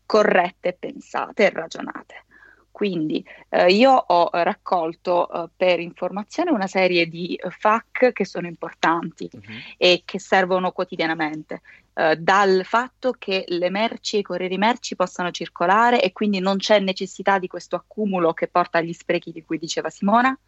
corrette, 0.06 0.76
pensate 0.78 1.46
e 1.46 1.50
ragionate. 1.50 2.24
Quindi 2.76 3.24
eh, 3.48 3.72
io 3.72 3.90
ho 3.90 4.28
raccolto 4.32 5.30
eh, 5.30 5.48
per 5.56 5.80
informazione 5.80 6.50
una 6.50 6.66
serie 6.66 7.06
di 7.06 7.34
eh, 7.34 7.48
FAQ 7.48 8.12
che 8.12 8.26
sono 8.26 8.46
importanti 8.46 9.30
uh-huh. 9.32 9.42
e 9.78 10.02
che 10.04 10.18
servono 10.18 10.72
quotidianamente, 10.72 11.62
eh, 11.94 12.16
dal 12.16 12.66
fatto 12.66 13.14
che 13.16 13.46
le 13.48 13.70
merci 13.70 14.16
e 14.16 14.18
i 14.18 14.22
corrieri 14.22 14.58
merci 14.58 14.94
possano 14.94 15.30
circolare 15.30 16.02
e 16.02 16.12
quindi 16.12 16.38
non 16.38 16.58
c'è 16.58 16.78
necessità 16.78 17.38
di 17.38 17.46
questo 17.46 17.76
accumulo 17.76 18.34
che 18.34 18.46
porta 18.46 18.76
agli 18.76 18.92
sprechi 18.92 19.32
di 19.32 19.42
cui 19.42 19.56
diceva 19.56 19.88
Simona, 19.88 20.38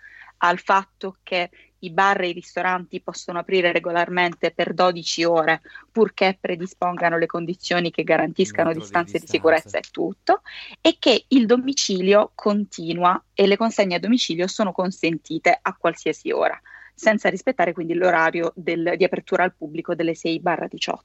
al 0.41 0.59
fatto 0.59 1.17
che 1.23 1.49
i 1.80 1.90
bar 1.90 2.20
e 2.23 2.28
i 2.28 2.32
ristoranti 2.32 3.00
possono 3.00 3.38
aprire 3.38 3.73
regolarmente 3.73 4.50
per 4.50 4.75
12 4.75 5.25
ore 5.25 5.61
purché 5.90 6.37
predispongano 6.40 7.18
le 7.18 7.26
condizioni 7.26 7.90
che 7.90 8.04
garantiscano 8.04 8.73
distanze 8.73 9.18
di, 9.18 9.25
di 9.25 9.30
sicurezza 9.30 9.78
e 9.78 9.82
tutto, 9.90 10.42
e 10.80 10.97
che 10.99 11.25
il 11.28 11.47
domicilio 11.47 12.32
continua 12.35 13.23
e 13.35 13.47
le 13.47 13.56
consegne 13.56 13.97
a 13.97 14.00
domicilio 14.00 14.47
sono 14.47 14.73
consentite 14.73 15.58
a 15.61 15.76
qualsiasi 15.76 16.30
ora, 16.30 16.61
senza 16.94 17.28
rispettare 17.28 17.73
quindi 17.73 17.94
l'orario 17.94 18.52
del, 18.54 18.94
di 18.97 19.04
apertura 19.04 19.44
al 19.44 19.54
pubblico 19.54 19.94
delle 19.94 20.12
6-18. 20.12 20.99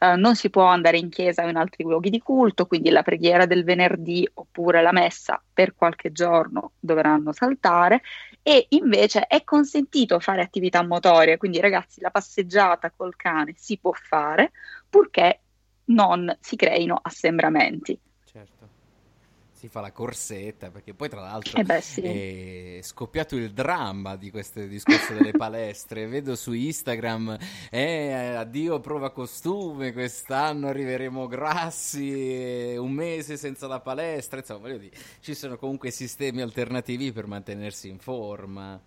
Uh, 0.00 0.16
non 0.16 0.34
si 0.34 0.48
può 0.48 0.64
andare 0.64 0.96
in 0.96 1.10
chiesa 1.10 1.44
o 1.44 1.48
in 1.48 1.56
altri 1.56 1.84
luoghi 1.84 2.08
di 2.08 2.20
culto, 2.20 2.64
quindi 2.64 2.88
la 2.88 3.02
preghiera 3.02 3.44
del 3.44 3.64
venerdì 3.64 4.26
oppure 4.32 4.80
la 4.80 4.92
messa 4.92 5.42
per 5.52 5.74
qualche 5.74 6.10
giorno 6.10 6.72
dovranno 6.80 7.32
saltare 7.32 8.00
e 8.42 8.66
invece 8.70 9.26
è 9.26 9.44
consentito 9.44 10.18
fare 10.20 10.42
attività 10.42 10.82
motorie, 10.82 11.36
quindi 11.36 11.60
ragazzi 11.60 12.00
la 12.00 12.10
passeggiata 12.10 12.90
col 12.90 13.16
cane 13.16 13.54
si 13.56 13.78
può 13.78 13.92
fare 13.92 14.52
purché 14.88 15.40
non 15.86 16.36
si 16.40 16.56
creino 16.56 16.98
assembramenti 17.00 17.98
si 19.60 19.68
fa 19.68 19.82
la 19.82 19.92
corsetta, 19.92 20.70
perché 20.70 20.94
poi 20.94 21.10
tra 21.10 21.20
l'altro 21.20 21.60
eh 21.60 21.64
beh, 21.64 21.80
sì. 21.82 22.00
è 22.00 22.78
scoppiato 22.80 23.36
il 23.36 23.52
dramma 23.52 24.16
di 24.16 24.30
questo 24.30 24.64
discorso 24.64 25.12
delle 25.12 25.32
palestre. 25.36 26.06
Vedo 26.06 26.34
su 26.34 26.52
Instagram, 26.52 27.36
eh, 27.70 28.10
addio 28.36 28.80
prova 28.80 29.10
costume, 29.10 29.92
quest'anno 29.92 30.68
arriveremo 30.68 31.26
grassi, 31.26 32.74
un 32.78 32.90
mese 32.90 33.36
senza 33.36 33.66
la 33.66 33.80
palestra, 33.80 34.38
insomma, 34.38 34.60
voglio 34.60 34.78
dire, 34.78 34.96
ci 35.20 35.34
sono 35.34 35.58
comunque 35.58 35.90
sistemi 35.90 36.40
alternativi 36.40 37.12
per 37.12 37.26
mantenersi 37.26 37.90
in 37.90 37.98
forma. 37.98 38.80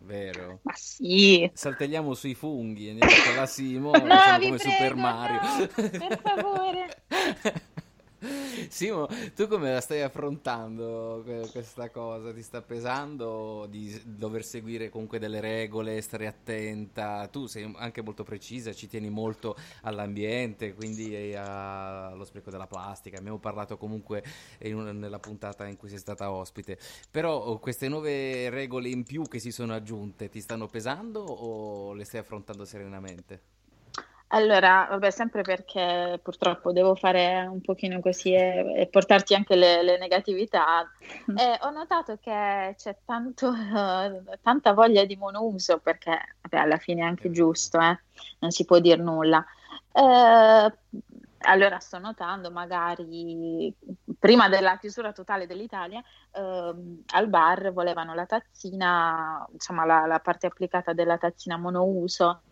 Vero? 0.00 0.58
Ma 0.62 0.72
sì. 0.74 1.48
Saltelliamo 1.54 2.14
sui 2.14 2.34
funghi, 2.34 2.88
andiamo 2.88 3.12
con 3.24 3.34
la 3.36 3.46
Simo, 3.46 3.92
no, 3.92 4.00
come 4.00 4.38
prego, 4.38 4.58
Super 4.58 4.96
Mario. 4.96 5.40
No, 5.40 5.66
per 5.90 6.20
favore. 6.20 7.02
Simo, 8.68 9.08
tu 9.34 9.48
come 9.48 9.72
la 9.72 9.80
stai 9.80 10.00
affrontando 10.02 11.24
questa 11.50 11.90
cosa? 11.90 12.32
Ti 12.32 12.42
sta 12.42 12.62
pesando 12.62 13.66
di 13.68 14.00
dover 14.04 14.44
seguire 14.44 14.90
comunque 14.90 15.18
delle 15.18 15.40
regole, 15.40 16.00
stare 16.00 16.28
attenta? 16.28 17.26
Tu 17.28 17.46
sei 17.46 17.70
anche 17.76 18.00
molto 18.02 18.22
precisa, 18.22 18.72
ci 18.72 18.86
tieni 18.86 19.10
molto 19.10 19.56
all'ambiente, 19.82 20.74
quindi 20.74 21.34
allo 21.34 22.24
spreco 22.24 22.50
della 22.50 22.68
plastica. 22.68 23.18
Abbiamo 23.18 23.38
parlato 23.38 23.76
comunque 23.76 24.22
un, 24.60 24.96
nella 24.98 25.18
puntata 25.18 25.66
in 25.66 25.76
cui 25.76 25.88
sei 25.88 25.98
stata 25.98 26.30
ospite. 26.30 26.78
Però 27.10 27.36
oh, 27.36 27.58
queste 27.58 27.88
nuove 27.88 28.50
regole 28.50 28.88
in 28.88 29.02
più 29.02 29.24
che 29.24 29.40
si 29.40 29.50
sono 29.50 29.74
aggiunte 29.74 30.28
ti 30.28 30.40
stanno 30.40 30.68
pesando 30.68 31.20
o 31.22 31.92
le 31.92 32.04
stai 32.04 32.20
affrontando 32.20 32.64
serenamente? 32.64 33.61
Allora, 34.34 34.86
vabbè, 34.88 35.10
sempre 35.10 35.42
perché 35.42 36.18
purtroppo 36.22 36.72
devo 36.72 36.94
fare 36.94 37.44
un 37.44 37.60
pochino 37.60 38.00
così 38.00 38.32
e, 38.32 38.80
e 38.80 38.86
portarti 38.86 39.34
anche 39.34 39.56
le, 39.56 39.82
le 39.82 39.98
negatività. 39.98 40.90
Mm. 41.30 41.36
Eh, 41.42 41.58
ho 41.62 41.70
notato 41.70 42.18
che 42.18 42.74
c'è 42.76 42.96
tanto, 43.04 43.52
tanta 44.42 44.72
voglia 44.72 45.04
di 45.04 45.16
monouso, 45.16 45.78
perché 45.78 46.36
vabbè, 46.40 46.56
alla 46.56 46.78
fine 46.78 47.02
è 47.02 47.04
anche 47.04 47.30
giusto, 47.30 47.78
eh? 47.78 47.98
non 48.38 48.50
si 48.50 48.64
può 48.64 48.78
dire 48.78 49.02
nulla. 49.02 49.44
Eh, 49.92 50.72
allora 51.44 51.78
sto 51.78 51.98
notando 51.98 52.50
magari 52.50 53.74
prima 54.18 54.48
della 54.48 54.78
chiusura 54.78 55.12
totale 55.12 55.46
dell'Italia 55.46 56.00
ehm, 56.32 57.02
al 57.14 57.28
bar 57.28 57.72
volevano 57.72 58.14
la 58.14 58.26
tazzina, 58.26 59.44
insomma 59.52 59.84
la, 59.84 60.06
la 60.06 60.20
parte 60.20 60.46
applicata 60.46 60.92
della 60.92 61.18
tazzina 61.18 61.56
monouso 61.56 62.42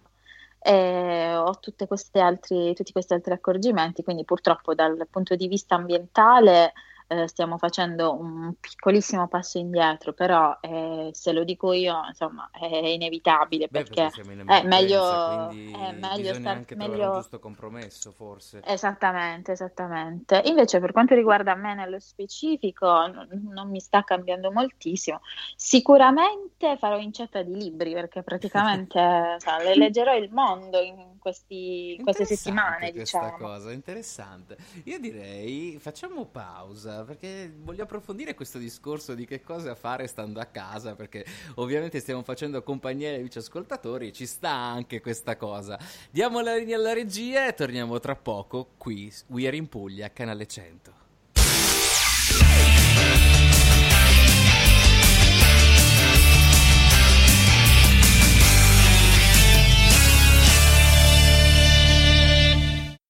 eh, 0.62 1.34
ho 1.34 1.58
tutti 1.58 1.86
questi 1.86 2.18
altri 2.20 3.32
accorgimenti, 3.32 4.02
quindi 4.02 4.24
purtroppo 4.24 4.74
dal 4.74 5.06
punto 5.10 5.34
di 5.34 5.48
vista 5.48 5.74
ambientale 5.74 6.72
eh, 7.10 7.26
stiamo 7.26 7.58
facendo 7.58 8.14
un 8.14 8.54
piccolissimo 8.60 9.26
passo 9.26 9.58
indietro, 9.58 10.12
però 10.12 10.56
eh, 10.60 11.10
se 11.12 11.32
lo 11.32 11.42
dico 11.42 11.72
io, 11.72 12.02
insomma, 12.06 12.48
è 12.52 12.86
inevitabile 12.86 13.66
Beh, 13.68 13.82
perché, 13.82 14.10
perché 14.14 14.44
è 14.46 14.64
meglio, 14.64 15.48
è 15.48 15.92
meglio 15.92 16.34
stare 16.34 16.56
anche 16.56 16.76
meglio... 16.76 17.08
un 17.08 17.14
giusto 17.16 17.40
compromesso, 17.40 18.12
forse. 18.12 18.60
Esattamente, 18.64 19.50
esattamente. 19.50 20.40
Invece, 20.44 20.78
per 20.78 20.92
quanto 20.92 21.16
riguarda 21.16 21.56
me 21.56 21.74
nello 21.74 21.98
specifico, 21.98 22.86
non, 22.86 23.28
non 23.52 23.68
mi 23.70 23.80
sta 23.80 24.04
cambiando 24.04 24.52
moltissimo. 24.52 25.20
Sicuramente 25.56 26.76
farò 26.76 26.96
incetta 26.98 27.42
di 27.42 27.56
libri 27.56 27.92
perché 27.92 28.22
praticamente 28.22 29.00
cioè, 29.40 29.64
le 29.64 29.74
leggerò 29.74 30.14
il 30.14 30.30
mondo 30.30 30.78
in, 30.78 31.18
questi, 31.20 31.94
in 31.96 32.02
queste 32.02 32.24
settimane. 32.24 32.90
Questa 32.90 33.20
diciamo. 33.20 33.36
cosa 33.36 33.70
interessante. 33.70 34.56
Io 34.84 34.98
direi 34.98 35.78
facciamo 35.78 36.26
pausa 36.26 37.04
perché 37.04 37.52
voglio 37.56 37.84
approfondire 37.84 38.34
questo 38.34 38.58
discorso 38.58 39.14
di 39.14 39.24
che 39.24 39.40
cosa 39.40 39.76
fare 39.76 40.08
stando 40.08 40.40
a 40.40 40.46
casa, 40.46 40.96
perché 40.96 41.24
ovviamente 41.56 42.00
stiamo 42.00 42.24
facendo 42.24 42.62
compagnia 42.64 43.10
ai 43.10 43.28
ascoltatori 43.32 44.12
ci 44.12 44.26
sta 44.26 44.50
anche 44.50 45.00
questa 45.00 45.36
cosa. 45.36 45.78
Diamo 46.10 46.40
la 46.40 46.56
linea 46.56 46.76
alla 46.76 46.92
regia 46.92 47.46
e 47.46 47.54
torniamo 47.54 48.00
tra 48.00 48.16
poco 48.16 48.70
qui, 48.76 49.12
We 49.28 49.46
Are 49.46 49.56
in 49.56 49.68
Puglia, 49.68 50.10
canale 50.12 50.46
100. 50.46 51.09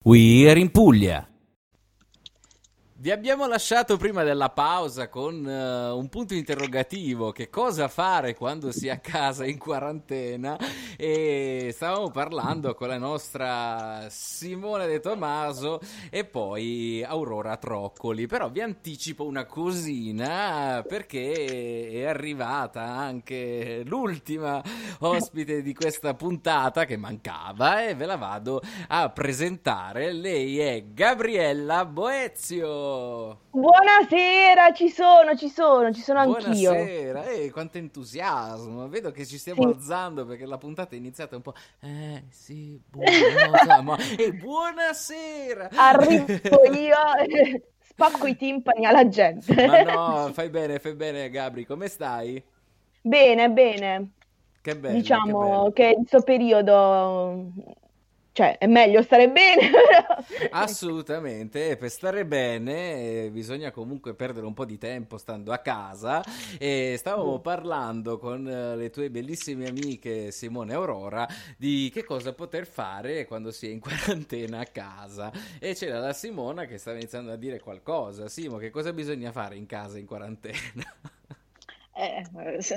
We 0.02 0.48
Are 0.48 0.58
in 0.58 0.70
Puglia 0.70 1.29
vi 3.00 3.10
abbiamo 3.10 3.46
lasciato 3.46 3.96
prima 3.96 4.24
della 4.24 4.50
pausa 4.50 5.08
con 5.08 5.42
uh, 5.42 5.96
un 5.96 6.08
punto 6.10 6.34
interrogativo, 6.34 7.32
che 7.32 7.48
cosa 7.48 7.88
fare 7.88 8.34
quando 8.34 8.72
si 8.72 8.88
è 8.88 8.90
a 8.90 8.98
casa 8.98 9.46
in 9.46 9.56
quarantena 9.56 10.58
e 10.98 11.70
stavamo 11.72 12.10
parlando 12.10 12.74
con 12.74 12.88
la 12.88 12.98
nostra 12.98 14.06
Simone 14.10 14.86
De 14.86 15.00
Tomaso 15.00 15.80
e 16.10 16.26
poi 16.26 17.02
Aurora 17.02 17.56
Troccoli, 17.56 18.26
però 18.26 18.50
vi 18.50 18.60
anticipo 18.60 19.24
una 19.24 19.46
cosina 19.46 20.84
perché 20.86 21.88
è 21.90 22.04
arrivata 22.04 22.82
anche 22.82 23.80
l'ultima 23.86 24.62
ospite 24.98 25.62
di 25.62 25.72
questa 25.72 26.12
puntata 26.12 26.84
che 26.84 26.98
mancava 26.98 27.82
e 27.82 27.94
ve 27.94 28.04
la 28.04 28.16
vado 28.16 28.60
a 28.88 29.08
presentare. 29.08 30.12
Lei 30.12 30.58
è 30.58 30.84
Gabriella 30.92 31.86
Boezio. 31.86 32.88
Buonasera, 33.50 34.72
ci 34.72 34.88
sono, 34.88 35.36
ci 35.36 35.48
sono, 35.48 35.92
ci 35.92 36.00
sono 36.00 36.18
anch'io. 36.18 36.72
Buonasera, 36.72 37.24
eh, 37.26 37.50
quanto 37.50 37.78
entusiasmo. 37.78 38.88
Vedo 38.88 39.10
che 39.10 39.24
ci 39.26 39.38
stiamo 39.38 39.62
sì. 39.62 39.68
alzando 39.68 40.24
perché 40.24 40.46
la 40.46 40.58
puntata 40.58 40.94
è 40.94 40.98
iniziata 40.98 41.36
un 41.36 41.42
po'. 41.42 41.54
Eh, 41.80 42.24
sì, 42.30 42.80
buonasera. 42.88 43.82
ma... 43.82 43.96
eh, 44.16 44.32
buonasera. 44.32 45.70
Arrivo 45.74 46.26
io, 46.72 46.96
spacco 47.80 48.26
i 48.26 48.36
timpani 48.36 48.86
alla 48.86 49.08
gente. 49.08 49.54
Ma 49.66 49.82
no, 49.82 50.32
fai 50.32 50.50
bene, 50.50 50.78
fai 50.78 50.94
bene, 50.94 51.30
Gabri, 51.30 51.64
come 51.64 51.88
stai? 51.88 52.42
Bene, 53.00 53.50
bene. 53.50 54.10
Che 54.60 54.76
bello. 54.76 54.96
Diciamo 54.96 55.40
che, 55.40 55.48
bello. 55.48 55.72
che 55.72 55.86
in 55.86 55.94
questo 55.94 56.22
periodo 56.22 57.52
cioè 58.40 58.56
è 58.56 58.66
meglio 58.66 59.02
stare 59.02 59.28
bene. 59.28 59.70
Assolutamente, 60.50 61.76
per 61.76 61.90
stare 61.90 62.24
bene 62.24 63.24
eh, 63.24 63.30
bisogna 63.30 63.70
comunque 63.70 64.14
perdere 64.14 64.46
un 64.46 64.54
po' 64.54 64.64
di 64.64 64.78
tempo 64.78 65.18
stando 65.18 65.52
a 65.52 65.58
casa 65.58 66.24
e 66.58 66.94
stavamo 66.96 67.36
mm. 67.36 67.42
parlando 67.42 68.16
con 68.16 68.48
eh, 68.48 68.76
le 68.76 68.88
tue 68.88 69.10
bellissime 69.10 69.68
amiche 69.68 70.30
Simone 70.30 70.72
e 70.72 70.74
Aurora 70.74 71.28
di 71.58 71.90
che 71.92 72.02
cosa 72.02 72.32
poter 72.32 72.66
fare 72.66 73.26
quando 73.26 73.50
si 73.50 73.66
è 73.66 73.70
in 73.72 73.80
quarantena 73.84 74.60
a 74.60 74.64
casa 74.64 75.30
e 75.58 75.74
c'era 75.74 75.98
la 75.98 76.14
Simona 76.14 76.64
che 76.64 76.78
stava 76.78 76.96
iniziando 76.96 77.32
a 77.32 77.36
dire 77.36 77.60
qualcosa. 77.60 78.26
Simo, 78.28 78.56
che 78.56 78.70
cosa 78.70 78.94
bisogna 78.94 79.32
fare 79.32 79.56
in 79.56 79.66
casa 79.66 79.98
in 79.98 80.06
quarantena? 80.06 80.94
Eh, 81.92 82.24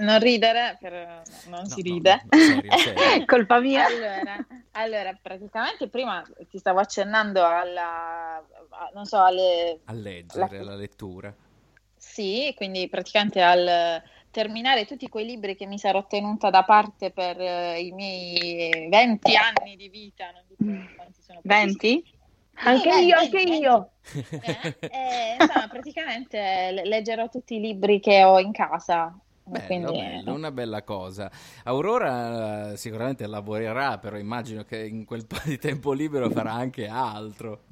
non 0.01 0.19
ridere, 0.19 0.77
per... 0.81 1.21
non 1.47 1.61
no, 1.61 1.65
si 1.65 1.81
ride. 1.81 2.25
No, 2.29 2.37
serio, 2.37 2.77
serio. 2.77 3.23
Colpa 3.25 3.61
mia. 3.61 3.85
Allora, 3.85 4.45
allora, 4.73 5.17
praticamente 5.21 5.87
prima 5.89 6.23
ti 6.49 6.57
stavo 6.57 6.79
accennando 6.79 7.45
alla, 7.45 8.43
non 8.93 9.05
so, 9.05 9.21
alle... 9.21 9.79
A 9.85 9.93
leggere, 9.93 10.57
alla 10.57 10.75
lettura. 10.75 11.33
Sì, 11.95 12.53
quindi 12.55 12.89
praticamente 12.89 13.41
al 13.41 14.01
terminare 14.29 14.85
tutti 14.85 15.07
quei 15.07 15.25
libri 15.25 15.55
che 15.55 15.67
mi 15.67 15.77
sarò 15.77 16.05
tenuta 16.07 16.49
da 16.49 16.63
parte 16.63 17.11
per 17.11 17.39
eh, 17.39 17.79
i 17.79 17.91
miei 17.91 18.89
20 18.89 19.35
anni 19.35 19.75
di 19.75 19.89
vita, 19.89 20.31
non 20.31 20.43
dico 20.47 20.63
quanti 20.95 21.21
sono 21.21 21.39
20? 21.43 22.03
Anche 22.65 22.91
Sì, 22.91 23.05
io, 23.05 23.15
20, 23.17 23.35
anche 23.35 23.49
20. 23.49 23.57
io. 23.61 23.91
Eh, 24.41 24.75
eh, 24.89 25.35
insomma, 25.37 25.67
praticamente 25.67 26.71
le- 26.71 26.85
leggerò 26.85 27.29
tutti 27.29 27.55
i 27.55 27.59
libri 27.59 27.99
che 27.99 28.23
ho 28.23 28.39
in 28.39 28.51
casa. 28.51 29.15
Bello, 29.45 29.65
quindi, 29.65 29.93
bello, 29.93 30.33
una 30.33 30.51
bella 30.51 30.83
cosa. 30.83 31.29
Aurora 31.63 32.71
eh, 32.71 32.77
sicuramente 32.77 33.27
lavorerà, 33.27 33.97
però 33.99 34.17
immagino 34.17 34.63
che 34.63 34.85
in 34.85 35.05
quel 35.05 35.25
po' 35.25 35.39
di 35.43 35.57
tempo 35.57 35.91
libero 35.93 36.29
farà 36.29 36.53
anche 36.53 36.87
altro. 36.87 37.65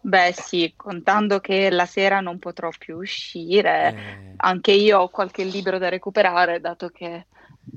Beh, 0.00 0.32
sì, 0.32 0.72
contando 0.76 1.40
che 1.40 1.68
la 1.70 1.86
sera 1.86 2.20
non 2.20 2.38
potrò 2.38 2.70
più 2.78 2.96
uscire, 2.98 3.96
Eh, 3.96 4.36
anche 4.36 4.70
io 4.72 5.00
ho 5.00 5.08
qualche 5.08 5.42
libro 5.42 5.78
da 5.78 5.88
recuperare, 5.88 6.60
dato 6.60 6.90
che 6.90 7.26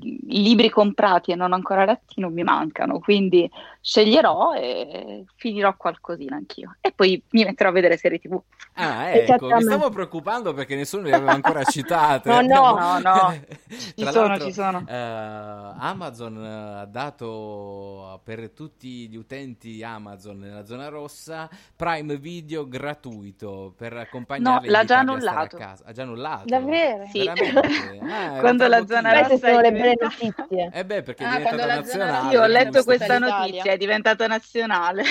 i 0.02 0.42
libri 0.42 0.70
comprati 0.70 1.32
e 1.32 1.34
non 1.34 1.52
ancora 1.52 1.84
letti 1.84 2.20
non 2.20 2.32
mi 2.32 2.44
mancano, 2.44 3.00
quindi 3.00 3.50
sceglierò 3.80 4.54
e 4.54 5.24
finirò 5.36 5.74
qualcosina 5.76 6.36
anch'io. 6.36 6.76
E 6.80 6.92
poi 6.92 7.22
mi 7.30 7.44
metterò 7.44 7.70
a 7.70 7.72
vedere 7.72 7.96
serie 7.96 8.18
TV. 8.18 8.40
Ah, 8.74 9.10
ecco, 9.16 9.46
mi 9.52 9.62
stavo 9.62 9.90
preoccupando 9.90 10.52
perché 10.54 10.76
nessuno 10.76 11.04
le 11.04 11.14
aveva 11.14 11.32
ancora 11.32 11.64
citate. 11.64 12.28
No, 12.30 12.40
no. 12.40 12.74
No, 12.78 12.98
no, 12.98 13.34
ci 13.68 13.94
Tra 13.96 14.10
sono, 14.12 14.26
l'altro, 14.28 14.46
ci 14.46 14.52
sono. 14.52 14.84
eh, 14.86 14.94
Amazon 14.94 16.44
eh, 16.44 16.80
ha 16.80 16.84
dato 16.86 18.20
per 18.24 18.50
tutti 18.50 19.08
gli 19.08 19.16
utenti 19.16 19.82
Amazon 19.82 20.38
nella 20.38 20.64
zona 20.64 20.88
rossa 20.88 21.48
Prime 21.76 22.16
Video 22.18 22.66
gratuito 22.68 23.74
per 23.76 23.96
accompagnarli 23.96 24.66
No, 24.66 24.72
l'ha 24.72 24.84
già 24.84 24.98
annullato. 24.98 25.56
casa. 25.56 25.84
Ha 25.86 25.92
già 25.92 26.02
annullato? 26.02 26.44
Davvero? 26.46 27.06
Sì. 27.06 27.28
Ah, 27.28 28.38
Quando 28.40 28.66
la 28.66 28.84
zona 28.86 29.12
rossa 29.12 29.36
sono 29.36 29.58
è 29.58 29.62
le 29.62 29.72
belle 29.72 29.94
notizie. 30.00 30.70
Eh 30.72 30.84
beh, 30.84 31.02
perché 31.02 31.24
è 31.24 31.26
Ah, 31.26 31.30
diventata 31.36 31.66
nazionale. 31.66 32.28
Sì, 32.30 32.36
ho 32.36 32.46
letto 32.46 32.84
questa 32.84 33.18
notizia, 33.18 33.69
è 33.72 33.76
diventata 33.76 34.26
nazionale. 34.26 35.02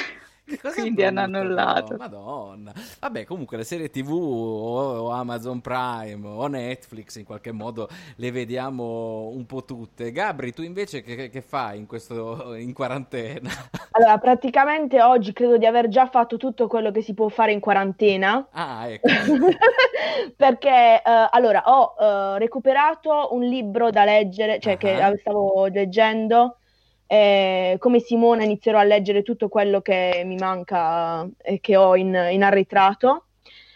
Che 0.50 0.60
cosa 0.60 0.82
Quindi 0.82 1.04
hanno 1.04 1.22
annullato. 1.22 1.96
Madonna. 1.96 2.74
Vabbè, 3.00 3.24
comunque 3.24 3.56
le 3.58 3.64
serie 3.64 3.92
TV 3.92 4.12
o, 4.12 4.98
o 4.98 5.10
Amazon 5.12 5.62
Prime 5.62 6.28
o 6.28 6.48
Netflix 6.48 7.18
in 7.18 7.24
qualche 7.24 7.52
modo 7.52 7.88
le 8.16 8.32
vediamo 8.32 9.28
un 9.28 9.46
po' 9.46 9.64
tutte. 9.64 10.12
Gabri, 10.12 10.52
tu 10.52 10.64
invece 10.64 11.04
che, 11.04 11.30
che 11.30 11.42
fai 11.42 11.78
in 11.78 11.86
questo 11.86 12.56
in 12.56 12.74
quarantena? 12.74 13.48
Allora, 13.92 14.18
praticamente 14.18 15.00
oggi 15.04 15.34
credo 15.34 15.58
di 15.58 15.68
aver 15.68 15.88
già 15.88 16.08
fatto 16.08 16.38
tutto 16.38 16.66
quello 16.66 16.90
che 16.90 17.04
si 17.04 17.14
può 17.14 17.28
fare 17.30 17.52
in 17.52 17.60
quarantena. 17.60 18.48
Ah, 18.50 18.90
ecco. 18.90 19.08
Perché 20.36 21.02
eh, 21.04 21.28
allora 21.30 21.62
ho 21.66 21.96
eh, 22.00 22.40
recuperato 22.40 23.36
un 23.36 23.42
libro 23.44 23.92
da 23.92 24.04
leggere, 24.04 24.60
cioè 24.60 24.78
che 24.78 25.00
Ah. 25.00 25.16
stavo 25.16 25.68
leggendo. 25.68 26.56
E 27.12 27.78
come 27.80 28.00
Simona 28.00 28.44
inizierò 28.44 28.78
a 28.78 28.84
leggere 28.84 29.24
tutto 29.24 29.50
quello 29.50 29.82
che 29.82 30.22
mi 30.26 30.36
manca 30.36 31.28
e 31.42 31.60
che 31.60 31.76
ho 31.76 31.96
in, 31.96 32.14
in 32.32 32.44
arretrato. 32.44 33.26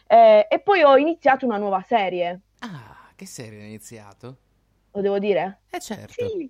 Eh, 0.05 0.45
e 0.47 0.59
poi 0.59 0.83
ho 0.83 0.95
iniziato 0.97 1.45
una 1.45 1.57
nuova 1.57 1.81
serie, 1.81 2.41
Ah, 2.59 3.11
che 3.15 3.25
serie 3.25 3.61
hai 3.61 3.67
iniziato? 3.67 4.37
lo 4.91 5.01
devo 5.01 5.17
dire? 5.19 5.61
Eh 5.69 5.79
certo. 5.79 6.27
Sì. 6.27 6.49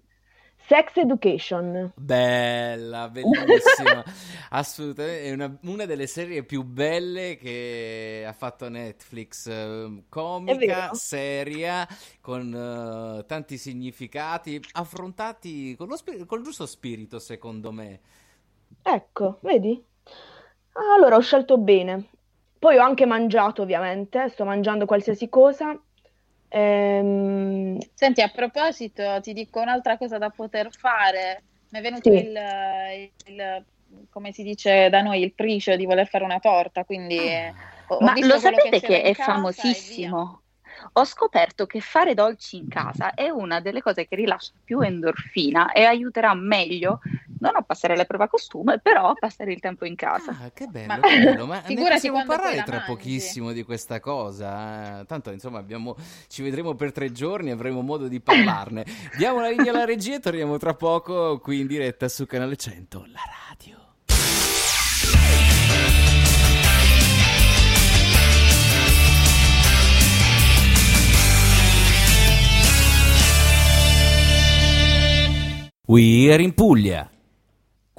Sex 0.73 0.97
Education. 0.97 1.93
Bella, 1.95 3.07
bellissima, 3.07 4.03
assolutamente, 4.49 5.21
è 5.21 5.31
una, 5.31 5.55
una 5.65 5.85
delle 5.85 6.07
serie 6.07 6.43
più 6.43 6.63
belle 6.63 7.37
che 7.37 8.25
ha 8.27 8.33
fatto 8.33 8.67
Netflix, 8.69 9.45
eh, 9.45 10.03
È 10.43 10.57
comica, 10.57 10.91
seria, 10.95 11.87
con 12.19 12.51
eh, 12.51 13.25
tanti 13.27 13.59
significati, 13.59 14.59
affrontati 14.71 15.75
con 15.75 15.89
lo 15.89 15.95
spi- 15.95 16.25
col 16.25 16.41
giusto 16.41 16.65
spirito, 16.65 17.19
secondo 17.19 17.71
me. 17.71 17.99
Ecco, 18.81 19.37
vedi? 19.41 19.79
Allora 20.95 21.17
ho 21.17 21.21
scelto 21.21 21.59
bene. 21.59 22.09
Poi 22.57 22.77
ho 22.77 22.81
anche 22.83 23.05
mangiato, 23.05 23.61
ovviamente, 23.61 24.27
sto 24.29 24.43
mangiando 24.43 24.87
qualsiasi 24.87 25.29
cosa. 25.29 25.79
Ehm, 26.53 27.77
Senti, 27.93 28.21
a 28.21 28.29
proposito, 28.29 29.19
ti 29.21 29.33
dico 29.33 29.59
un'altra 29.61 29.97
cosa 29.97 30.17
da 30.17 30.29
poter 30.29 30.71
fare. 30.73 31.45
Mi 31.69 31.79
è 31.79 31.81
venuto 31.81 32.09
Sì. 32.09 32.11
il, 32.11 32.35
il- 33.25 33.65
come 34.09 34.31
si 34.31 34.43
dice 34.43 34.89
da 34.89 35.01
noi, 35.01 35.21
il 35.21 35.33
pricio 35.33 35.75
di 35.75 35.85
voler 35.85 36.07
fare 36.07 36.23
una 36.23 36.39
torta, 36.39 36.83
quindi 36.85 37.15
eh, 37.27 37.55
ho, 37.87 37.95
ho 37.95 38.07
Ma 38.07 38.11
visto 38.11 38.37
lo 38.37 38.37
sapete 38.37 38.81
che 38.81 39.01
in 39.01 39.01
è 39.01 39.13
famosissimo? 39.13 40.43
Ho 40.93 41.05
scoperto 41.05 41.65
che 41.65 41.79
fare 41.81 42.13
dolci 42.13 42.57
in 42.57 42.67
casa 42.67 43.13
è 43.13 43.29
una 43.29 43.59
delle 43.61 43.81
cose 43.81 44.07
che 44.07 44.15
rilascia 44.15 44.53
più 44.63 44.81
endorfina 44.81 45.71
e 45.71 45.83
aiuterà 45.85 46.33
meglio 46.33 46.99
non 47.49 47.55
a 47.57 47.61
passare 47.61 47.95
le 47.97 48.05
prove 48.05 48.23
a 48.23 48.27
costume, 48.29 48.79
però 48.79 49.09
a 49.09 49.13
passare 49.13 49.51
il 49.51 49.59
tempo 49.59 49.85
in 49.85 49.95
casa. 49.95 50.31
Ah, 50.41 50.51
che 50.53 50.67
bello, 50.67 50.87
Ma- 50.87 50.99
che 50.99 51.19
bello, 51.23 51.45
ma 51.45 51.55
ne 51.61 51.63
figurati 51.65 52.07
possiamo 52.09 52.25
parlare 52.25 52.55
la 52.55 52.63
tra 52.63 52.77
mangi. 52.77 52.91
pochissimo 52.91 53.51
di 53.51 53.63
questa 53.63 53.99
cosa. 53.99 55.01
eh. 55.01 55.05
Tanto, 55.05 55.31
insomma, 55.31 55.59
abbiamo, 55.59 55.95
ci 56.27 56.41
vedremo 56.41 56.73
per 56.75 56.91
tre 56.91 57.11
giorni 57.11 57.49
e 57.49 57.53
avremo 57.53 57.81
modo 57.81 58.07
di 58.07 58.19
parlarne. 58.21 58.85
Diamo 59.17 59.41
la 59.41 59.49
linea 59.49 59.71
alla 59.71 59.85
regia 59.85 60.15
e 60.15 60.19
torniamo 60.19 60.57
tra 60.57 60.73
poco 60.73 61.39
qui 61.39 61.59
in 61.59 61.67
diretta 61.67 62.07
su 62.07 62.25
Canale 62.25 62.55
100, 62.55 63.05
la 63.11 63.19
radio. 63.49 63.81
We 75.85 76.31
are 76.31 76.41
in 76.41 76.53
Puglia. 76.53 77.09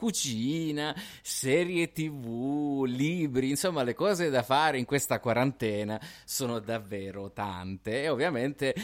Cucina, 0.04 0.94
serie 1.22 1.90
tv, 1.90 2.84
libri, 2.84 3.48
insomma 3.48 3.82
le 3.82 3.94
cose 3.94 4.28
da 4.28 4.42
fare 4.42 4.76
in 4.76 4.84
questa 4.84 5.18
quarantena 5.18 5.98
sono 6.26 6.58
davvero 6.58 7.30
tante. 7.30 8.02
E 8.02 8.10
ovviamente 8.10 8.74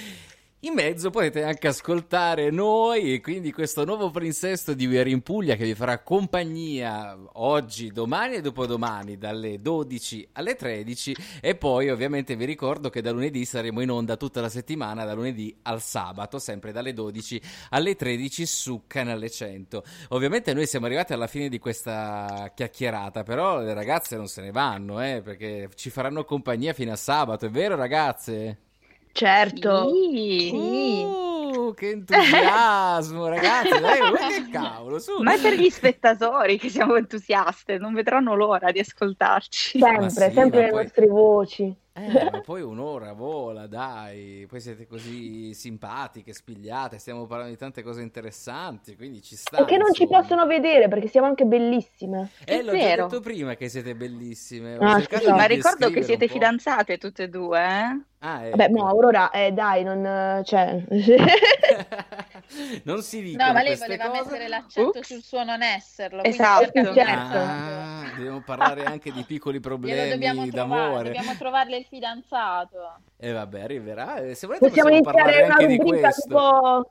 in 0.63 0.75
mezzo 0.75 1.09
potete 1.09 1.43
anche 1.43 1.69
ascoltare 1.69 2.51
noi 2.51 3.15
e 3.15 3.23
quindi 3.23 3.51
questo 3.51 3.87
nuovo 3.87 4.11
prinsesto 4.11 4.75
di 4.75 4.87
We 4.87 5.01
Are 5.01 5.09
in 5.09 5.23
Puglia 5.23 5.55
che 5.55 5.65
vi 5.65 5.75
farà 5.75 6.01
compagnia 6.03 7.17
oggi, 7.35 7.91
domani 7.91 8.35
e 8.35 8.41
dopodomani 8.43 9.17
dalle 9.17 9.63
12 9.63 10.29
alle 10.33 10.57
13 10.57 11.17
e 11.41 11.55
poi 11.55 11.89
ovviamente 11.89 12.37
vi 12.37 12.45
ricordo 12.45 12.91
che 12.91 13.01
da 13.01 13.11
lunedì 13.11 13.47
saremo 13.47 13.81
in 13.81 13.91
onda 13.91 14.19
tutta 14.19 14.43
la 14.43 14.51
settimana, 14.51 15.07
da 15.07 15.15
lunedì 15.15 15.57
al 15.63 15.81
sabato, 15.81 16.39
sempre 16.39 16.73
dalle 16.73 16.93
12 16.93 17.41
alle 17.71 17.97
13 17.97 18.45
su 18.45 18.83
Canale 18.87 19.31
100. 19.31 19.83
Ovviamente 20.09 20.53
noi 20.53 20.67
siamo 20.67 20.85
arrivati 20.85 21.15
alla 21.15 21.27
fine 21.27 21.49
di 21.49 21.59
questa 21.59 22.53
chiacchierata, 22.55 23.23
però 23.23 23.61
le 23.61 23.73
ragazze 23.73 24.17
non 24.17 24.29
se 24.29 24.43
ne 24.43 24.51
vanno, 24.51 25.03
eh, 25.03 25.23
perché 25.23 25.71
ci 25.75 25.89
faranno 25.89 26.25
compagnia 26.25 26.75
fino 26.75 26.93
a 26.93 26.97
sabato, 26.97 27.47
è 27.47 27.51
vero 27.51 27.77
ragazze? 27.77 28.69
Certo. 29.13 29.89
Sì. 29.89 30.51
Uh, 30.53 31.75
che 31.75 31.91
entusiasmo, 31.91 33.27
ragazzi! 33.29 33.79
Dai, 33.81 34.01
ma 34.01 34.19
che 34.19 34.49
cavolo, 34.53 34.99
su! 34.99 35.21
Ma 35.23 35.35
è 35.35 35.41
per 35.41 35.55
gli 35.55 35.71
spettatori 35.71 36.59
che 36.59 36.69
siamo 36.69 36.97
entusiaste, 36.97 37.79
non 37.79 37.95
vedranno 37.95 38.35
l'ora 38.35 38.71
di 38.71 38.79
ascoltarci. 38.79 39.79
Sempre, 39.79 40.11
sì, 40.11 40.33
sempre 40.33 40.61
le 40.63 40.71
poi- 40.71 40.83
nostre 40.85 41.07
voci. 41.07 41.77
Eh, 42.09 42.31
ma 42.31 42.41
poi 42.41 42.63
un'ora 42.63 43.13
vola, 43.13 43.67
dai, 43.67 44.47
poi 44.49 44.61
siete 44.61 44.87
così 44.87 45.53
simpatiche, 45.55 46.33
spigliate, 46.33 46.99
stiamo 46.99 47.27
parlando 47.27 47.53
di 47.53 47.59
tante 47.59 47.83
cose 47.83 48.01
interessanti, 48.01 48.97
quindi 48.97 49.21
ci 49.23 49.37
sta. 49.37 49.59
E 49.59 49.65
che 49.67 49.77
non 49.77 49.93
ci 49.93 50.07
possono 50.07 50.47
vedere 50.47 50.89
perché 50.89 51.09
siamo 51.09 51.27
anche 51.27 51.45
bellissime. 51.45 52.31
Eh, 52.45 52.61
È 52.61 52.63
l'ho 52.63 52.73
vero. 52.73 52.97
già 52.97 53.03
detto 53.09 53.21
prima 53.21 53.55
che 53.55 53.69
siete 53.69 53.95
bellissime. 53.95 54.77
Ho 54.77 54.83
Ah, 54.83 55.01
Sì, 55.01 55.27
ma 55.31 55.45
ricordo 55.45 55.91
che 55.91 56.03
siete 56.03 56.27
fidanzate 56.29 56.97
tutte 56.99 57.25
e 57.25 57.29
due, 57.29 57.59
eh? 57.61 58.01
Ah, 58.21 58.45
ecco. 58.47 58.57
Vabbè, 58.57 58.71
no, 58.71 58.87
Aurora, 58.87 59.31
eh, 59.31 59.53
dai, 59.53 59.83
non... 59.85 60.43
Cioè... 60.45 60.85
non 62.85 63.03
si 63.03 63.23
dicono 63.23 63.47
No, 63.47 63.53
ma 63.53 63.63
lei 63.63 63.77
voleva 63.77 64.09
cose. 64.09 64.23
mettere 64.23 64.49
l'accento 64.49 64.99
Ups. 64.99 65.07
sul 65.07 65.23
suo 65.23 65.45
non 65.45 65.63
esserlo. 65.63 66.23
Esatto. 66.23 66.65
di 66.65 66.71
Certo. 66.85 67.01
metterlo. 67.03 67.39
Ah, 67.39 68.03
dobbiamo 68.17 68.43
parlare 68.43 68.85
anche 68.85 69.13
di 69.13 69.23
piccoli 69.25 69.61
problemi 69.61 70.11
dobbiamo 70.11 70.47
trovare, 70.47 70.51
d'amore. 70.81 71.05
dobbiamo 71.13 71.37
trovarle 71.37 71.77
il 71.77 71.85
fidanzato. 71.87 73.01
E 73.17 73.33
vabbè, 73.33 73.61
arriverà. 73.61 74.17
Eh, 74.17 74.35
Se 74.35 74.47
volete 74.47 74.69
Possiamo 74.69 74.89
possiamo 74.91 75.05
parlare 75.13 75.31
iniziare 75.39 75.45
una 75.45 75.55
anche 75.55 75.67
di 75.67 75.77
rubrica 75.79 76.01
questo. 76.09 76.23
tipo 76.29 76.91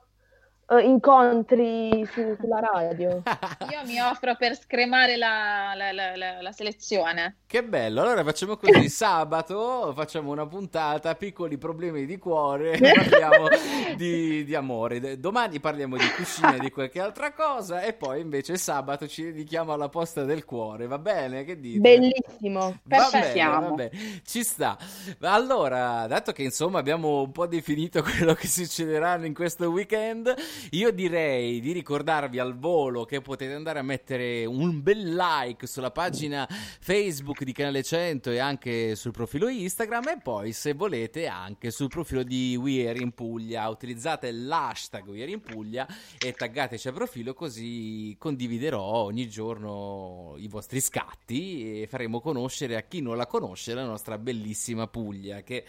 eh, 0.70 0.82
incontri 0.84 2.06
su- 2.12 2.36
sulla 2.40 2.60
radio. 2.60 3.22
Io 3.72 3.82
mi 3.86 4.00
offro 4.00 4.36
per 4.36 4.56
scremare 4.58 5.16
la, 5.18 5.74
la- 5.76 5.92
la- 5.92 6.16
la- 6.16 6.42
la 6.42 6.52
selezione. 6.52 7.38
Che 7.50 7.64
bello, 7.64 8.02
allora 8.02 8.24
facciamo 8.24 8.58
così, 8.58 8.90
sabato 8.90 9.92
facciamo 9.96 10.32
una 10.32 10.46
puntata, 10.46 11.16
piccoli 11.16 11.58
problemi 11.58 12.06
di 12.06 12.18
cuore, 12.20 12.78
parliamo 12.78 13.48
di, 13.96 14.44
di 14.44 14.54
amore, 14.56 15.20
domani 15.20 15.60
parliamo 15.60 15.98
di 15.98 16.08
cucina 16.16 16.56
e 16.56 16.60
di 16.60 16.70
qualche 16.70 17.00
altra 17.02 17.34
cosa 17.34 17.82
e 17.82 17.94
poi 17.94 18.22
invece 18.22 18.56
sabato 18.58 19.08
ci 19.08 19.24
dedichiamo 19.24 19.74
alla 19.74 19.90
posta 19.90 20.24
del 20.26 20.46
cuore, 20.46 20.86
va 20.86 21.00
bene? 21.00 21.44
Che 21.44 21.60
dite? 21.60 21.80
Bellissimo. 21.80 22.60
Va 22.84 23.10
bene, 23.12 23.34
Perfetto. 23.34 23.50
va 23.50 23.72
bene, 23.72 23.92
ci 24.24 24.44
sta. 24.44 24.78
Allora, 25.22 26.06
dato 26.08 26.32
che 26.32 26.44
insomma 26.44 26.80
abbiamo 26.80 27.22
un 27.24 27.32
po' 27.32 27.48
definito 27.48 28.02
quello 28.04 28.34
che 28.36 28.48
succederà 28.48 29.16
in 29.26 29.34
questo 29.34 29.70
weekend, 29.70 30.34
io 30.72 30.91
direi 30.91 31.60
di 31.60 31.72
ricordarvi 31.72 32.39
al 32.39 32.58
volo 32.58 33.06
che 33.06 33.22
potete 33.22 33.54
andare 33.54 33.80
a 33.80 33.84
mettere 33.84 34.45
un 34.45 34.82
bel 34.82 35.15
like 35.15 35.67
sulla 35.67 35.91
pagina 35.91 36.48
Facebook 36.48 37.43
di 37.43 37.52
Canale 37.52 37.84
100 37.84 38.32
e 38.32 38.39
anche 38.39 38.95
sul 38.95 39.12
profilo 39.12 39.48
Instagram 39.48 40.08
e 40.10 40.19
poi 40.22 40.52
se 40.52 40.74
volete 40.74 41.28
anche 41.28 41.72
sul 41.72 41.88
profilo 41.88 42.24
di 42.24 42.56
We 42.56 42.88
Are 42.88 43.00
in 43.00 43.12
Puglia. 43.12 43.67
Utilizzate 43.69 44.32
l'hashtag 44.32 45.08
We 45.08 45.22
Are 45.22 45.32
in 45.32 45.41
Puglia 45.41 45.88
e 46.17 46.34
taggateci 46.34 46.88
a 46.88 46.91
profilo 46.91 47.34
così 47.34 48.15
condividerò 48.17 48.82
ogni 48.82 49.30
giorno 49.30 50.36
i 50.38 50.48
vostri 50.48 50.82
scatti 50.82 51.82
e 51.82 51.88
faremo 51.88 52.19
conoscere 52.19 52.76
a 52.76 52.82
chi 52.82 53.02
non 53.02 53.17
la 53.17 53.28
conosce 53.28 53.74
la 53.74 53.86
nostra 53.86 54.17
bellissima 54.17 54.88
Puglia 54.88 55.41
che 55.41 55.65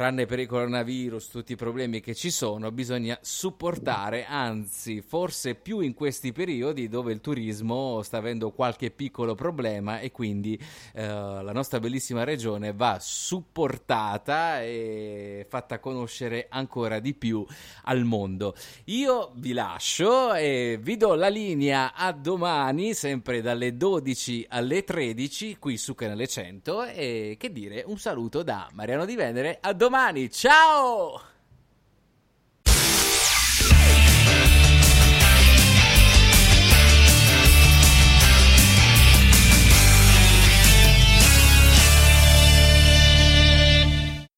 tranne 0.00 0.24
per 0.24 0.38
il 0.38 0.46
coronavirus, 0.46 1.28
tutti 1.28 1.52
i 1.52 1.56
problemi 1.56 2.00
che 2.00 2.14
ci 2.14 2.30
sono, 2.30 2.72
bisogna 2.72 3.18
supportare, 3.20 4.24
anzi, 4.24 5.02
forse 5.02 5.56
più 5.56 5.80
in 5.80 5.92
questi 5.92 6.32
periodi 6.32 6.88
dove 6.88 7.12
il 7.12 7.20
turismo 7.20 8.00
sta 8.00 8.16
avendo 8.16 8.50
qualche 8.50 8.90
piccolo 8.90 9.34
problema 9.34 10.00
e 10.00 10.10
quindi 10.10 10.58
eh, 10.94 11.06
la 11.06 11.52
nostra 11.52 11.80
bellissima 11.80 12.24
regione 12.24 12.72
va 12.72 12.96
supportata 12.98 14.62
e 14.62 15.44
fatta 15.46 15.78
conoscere 15.80 16.46
ancora 16.48 16.98
di 16.98 17.12
più 17.12 17.44
al 17.84 18.02
mondo. 18.04 18.54
Io 18.84 19.32
vi 19.34 19.52
lascio 19.52 20.32
e 20.32 20.78
vi 20.80 20.96
do 20.96 21.12
la 21.12 21.28
linea 21.28 21.92
a 21.92 22.12
domani, 22.12 22.94
sempre 22.94 23.42
dalle 23.42 23.76
12 23.76 24.46
alle 24.48 24.82
13 24.82 25.58
qui 25.58 25.76
su 25.76 25.94
Canale 25.94 26.26
100 26.26 26.84
e 26.84 27.36
che 27.38 27.52
dire, 27.52 27.84
un 27.86 27.98
saluto 27.98 28.42
da 28.42 28.66
Mariano 28.72 29.04
Di 29.04 29.14
Venere, 29.14 29.58
a 29.60 29.74
domani, 29.74 29.88
ciao! 30.28 31.20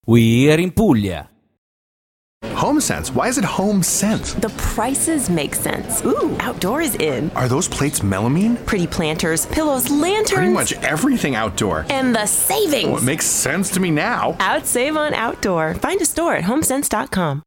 We 0.07 0.51
are 0.51 0.59
in 0.59 0.73
Puglia. 0.73 1.32
HomeSense. 2.43 3.15
Why 3.15 3.29
is 3.29 3.39
it 3.39 3.45
HomeSense? 3.45 4.41
The 4.41 4.51
prices 4.51 5.31
make 5.31 5.55
sense. 5.55 6.05
Ooh, 6.05 6.37
outdoor 6.41 6.81
is 6.81 6.95
in. 6.97 7.31
Are 7.31 7.49
those 7.49 7.69
plates 7.69 8.01
melamine? 8.01 8.65
Pretty 8.67 8.87
planters, 8.87 9.47
pillows, 9.47 9.91
lanterns. 9.91 10.33
Pretty 10.33 10.53
much 10.53 10.73
everything 10.83 11.35
outdoor. 11.35 11.87
And 11.89 12.15
the 12.15 12.27
savings. 12.27 12.87
Well, 12.89 12.99
it 12.99 13.05
makes 13.05 13.27
sense 13.27 13.71
to 13.71 13.81
me 13.81 13.91
now. 13.91 14.37
Out 14.41 14.67
save 14.67 14.97
on 14.97 15.15
outdoor. 15.15 15.75
Find 15.75 16.01
a 16.03 16.05
store 16.05 16.35
at 16.35 16.45
homesense.com. 16.45 17.41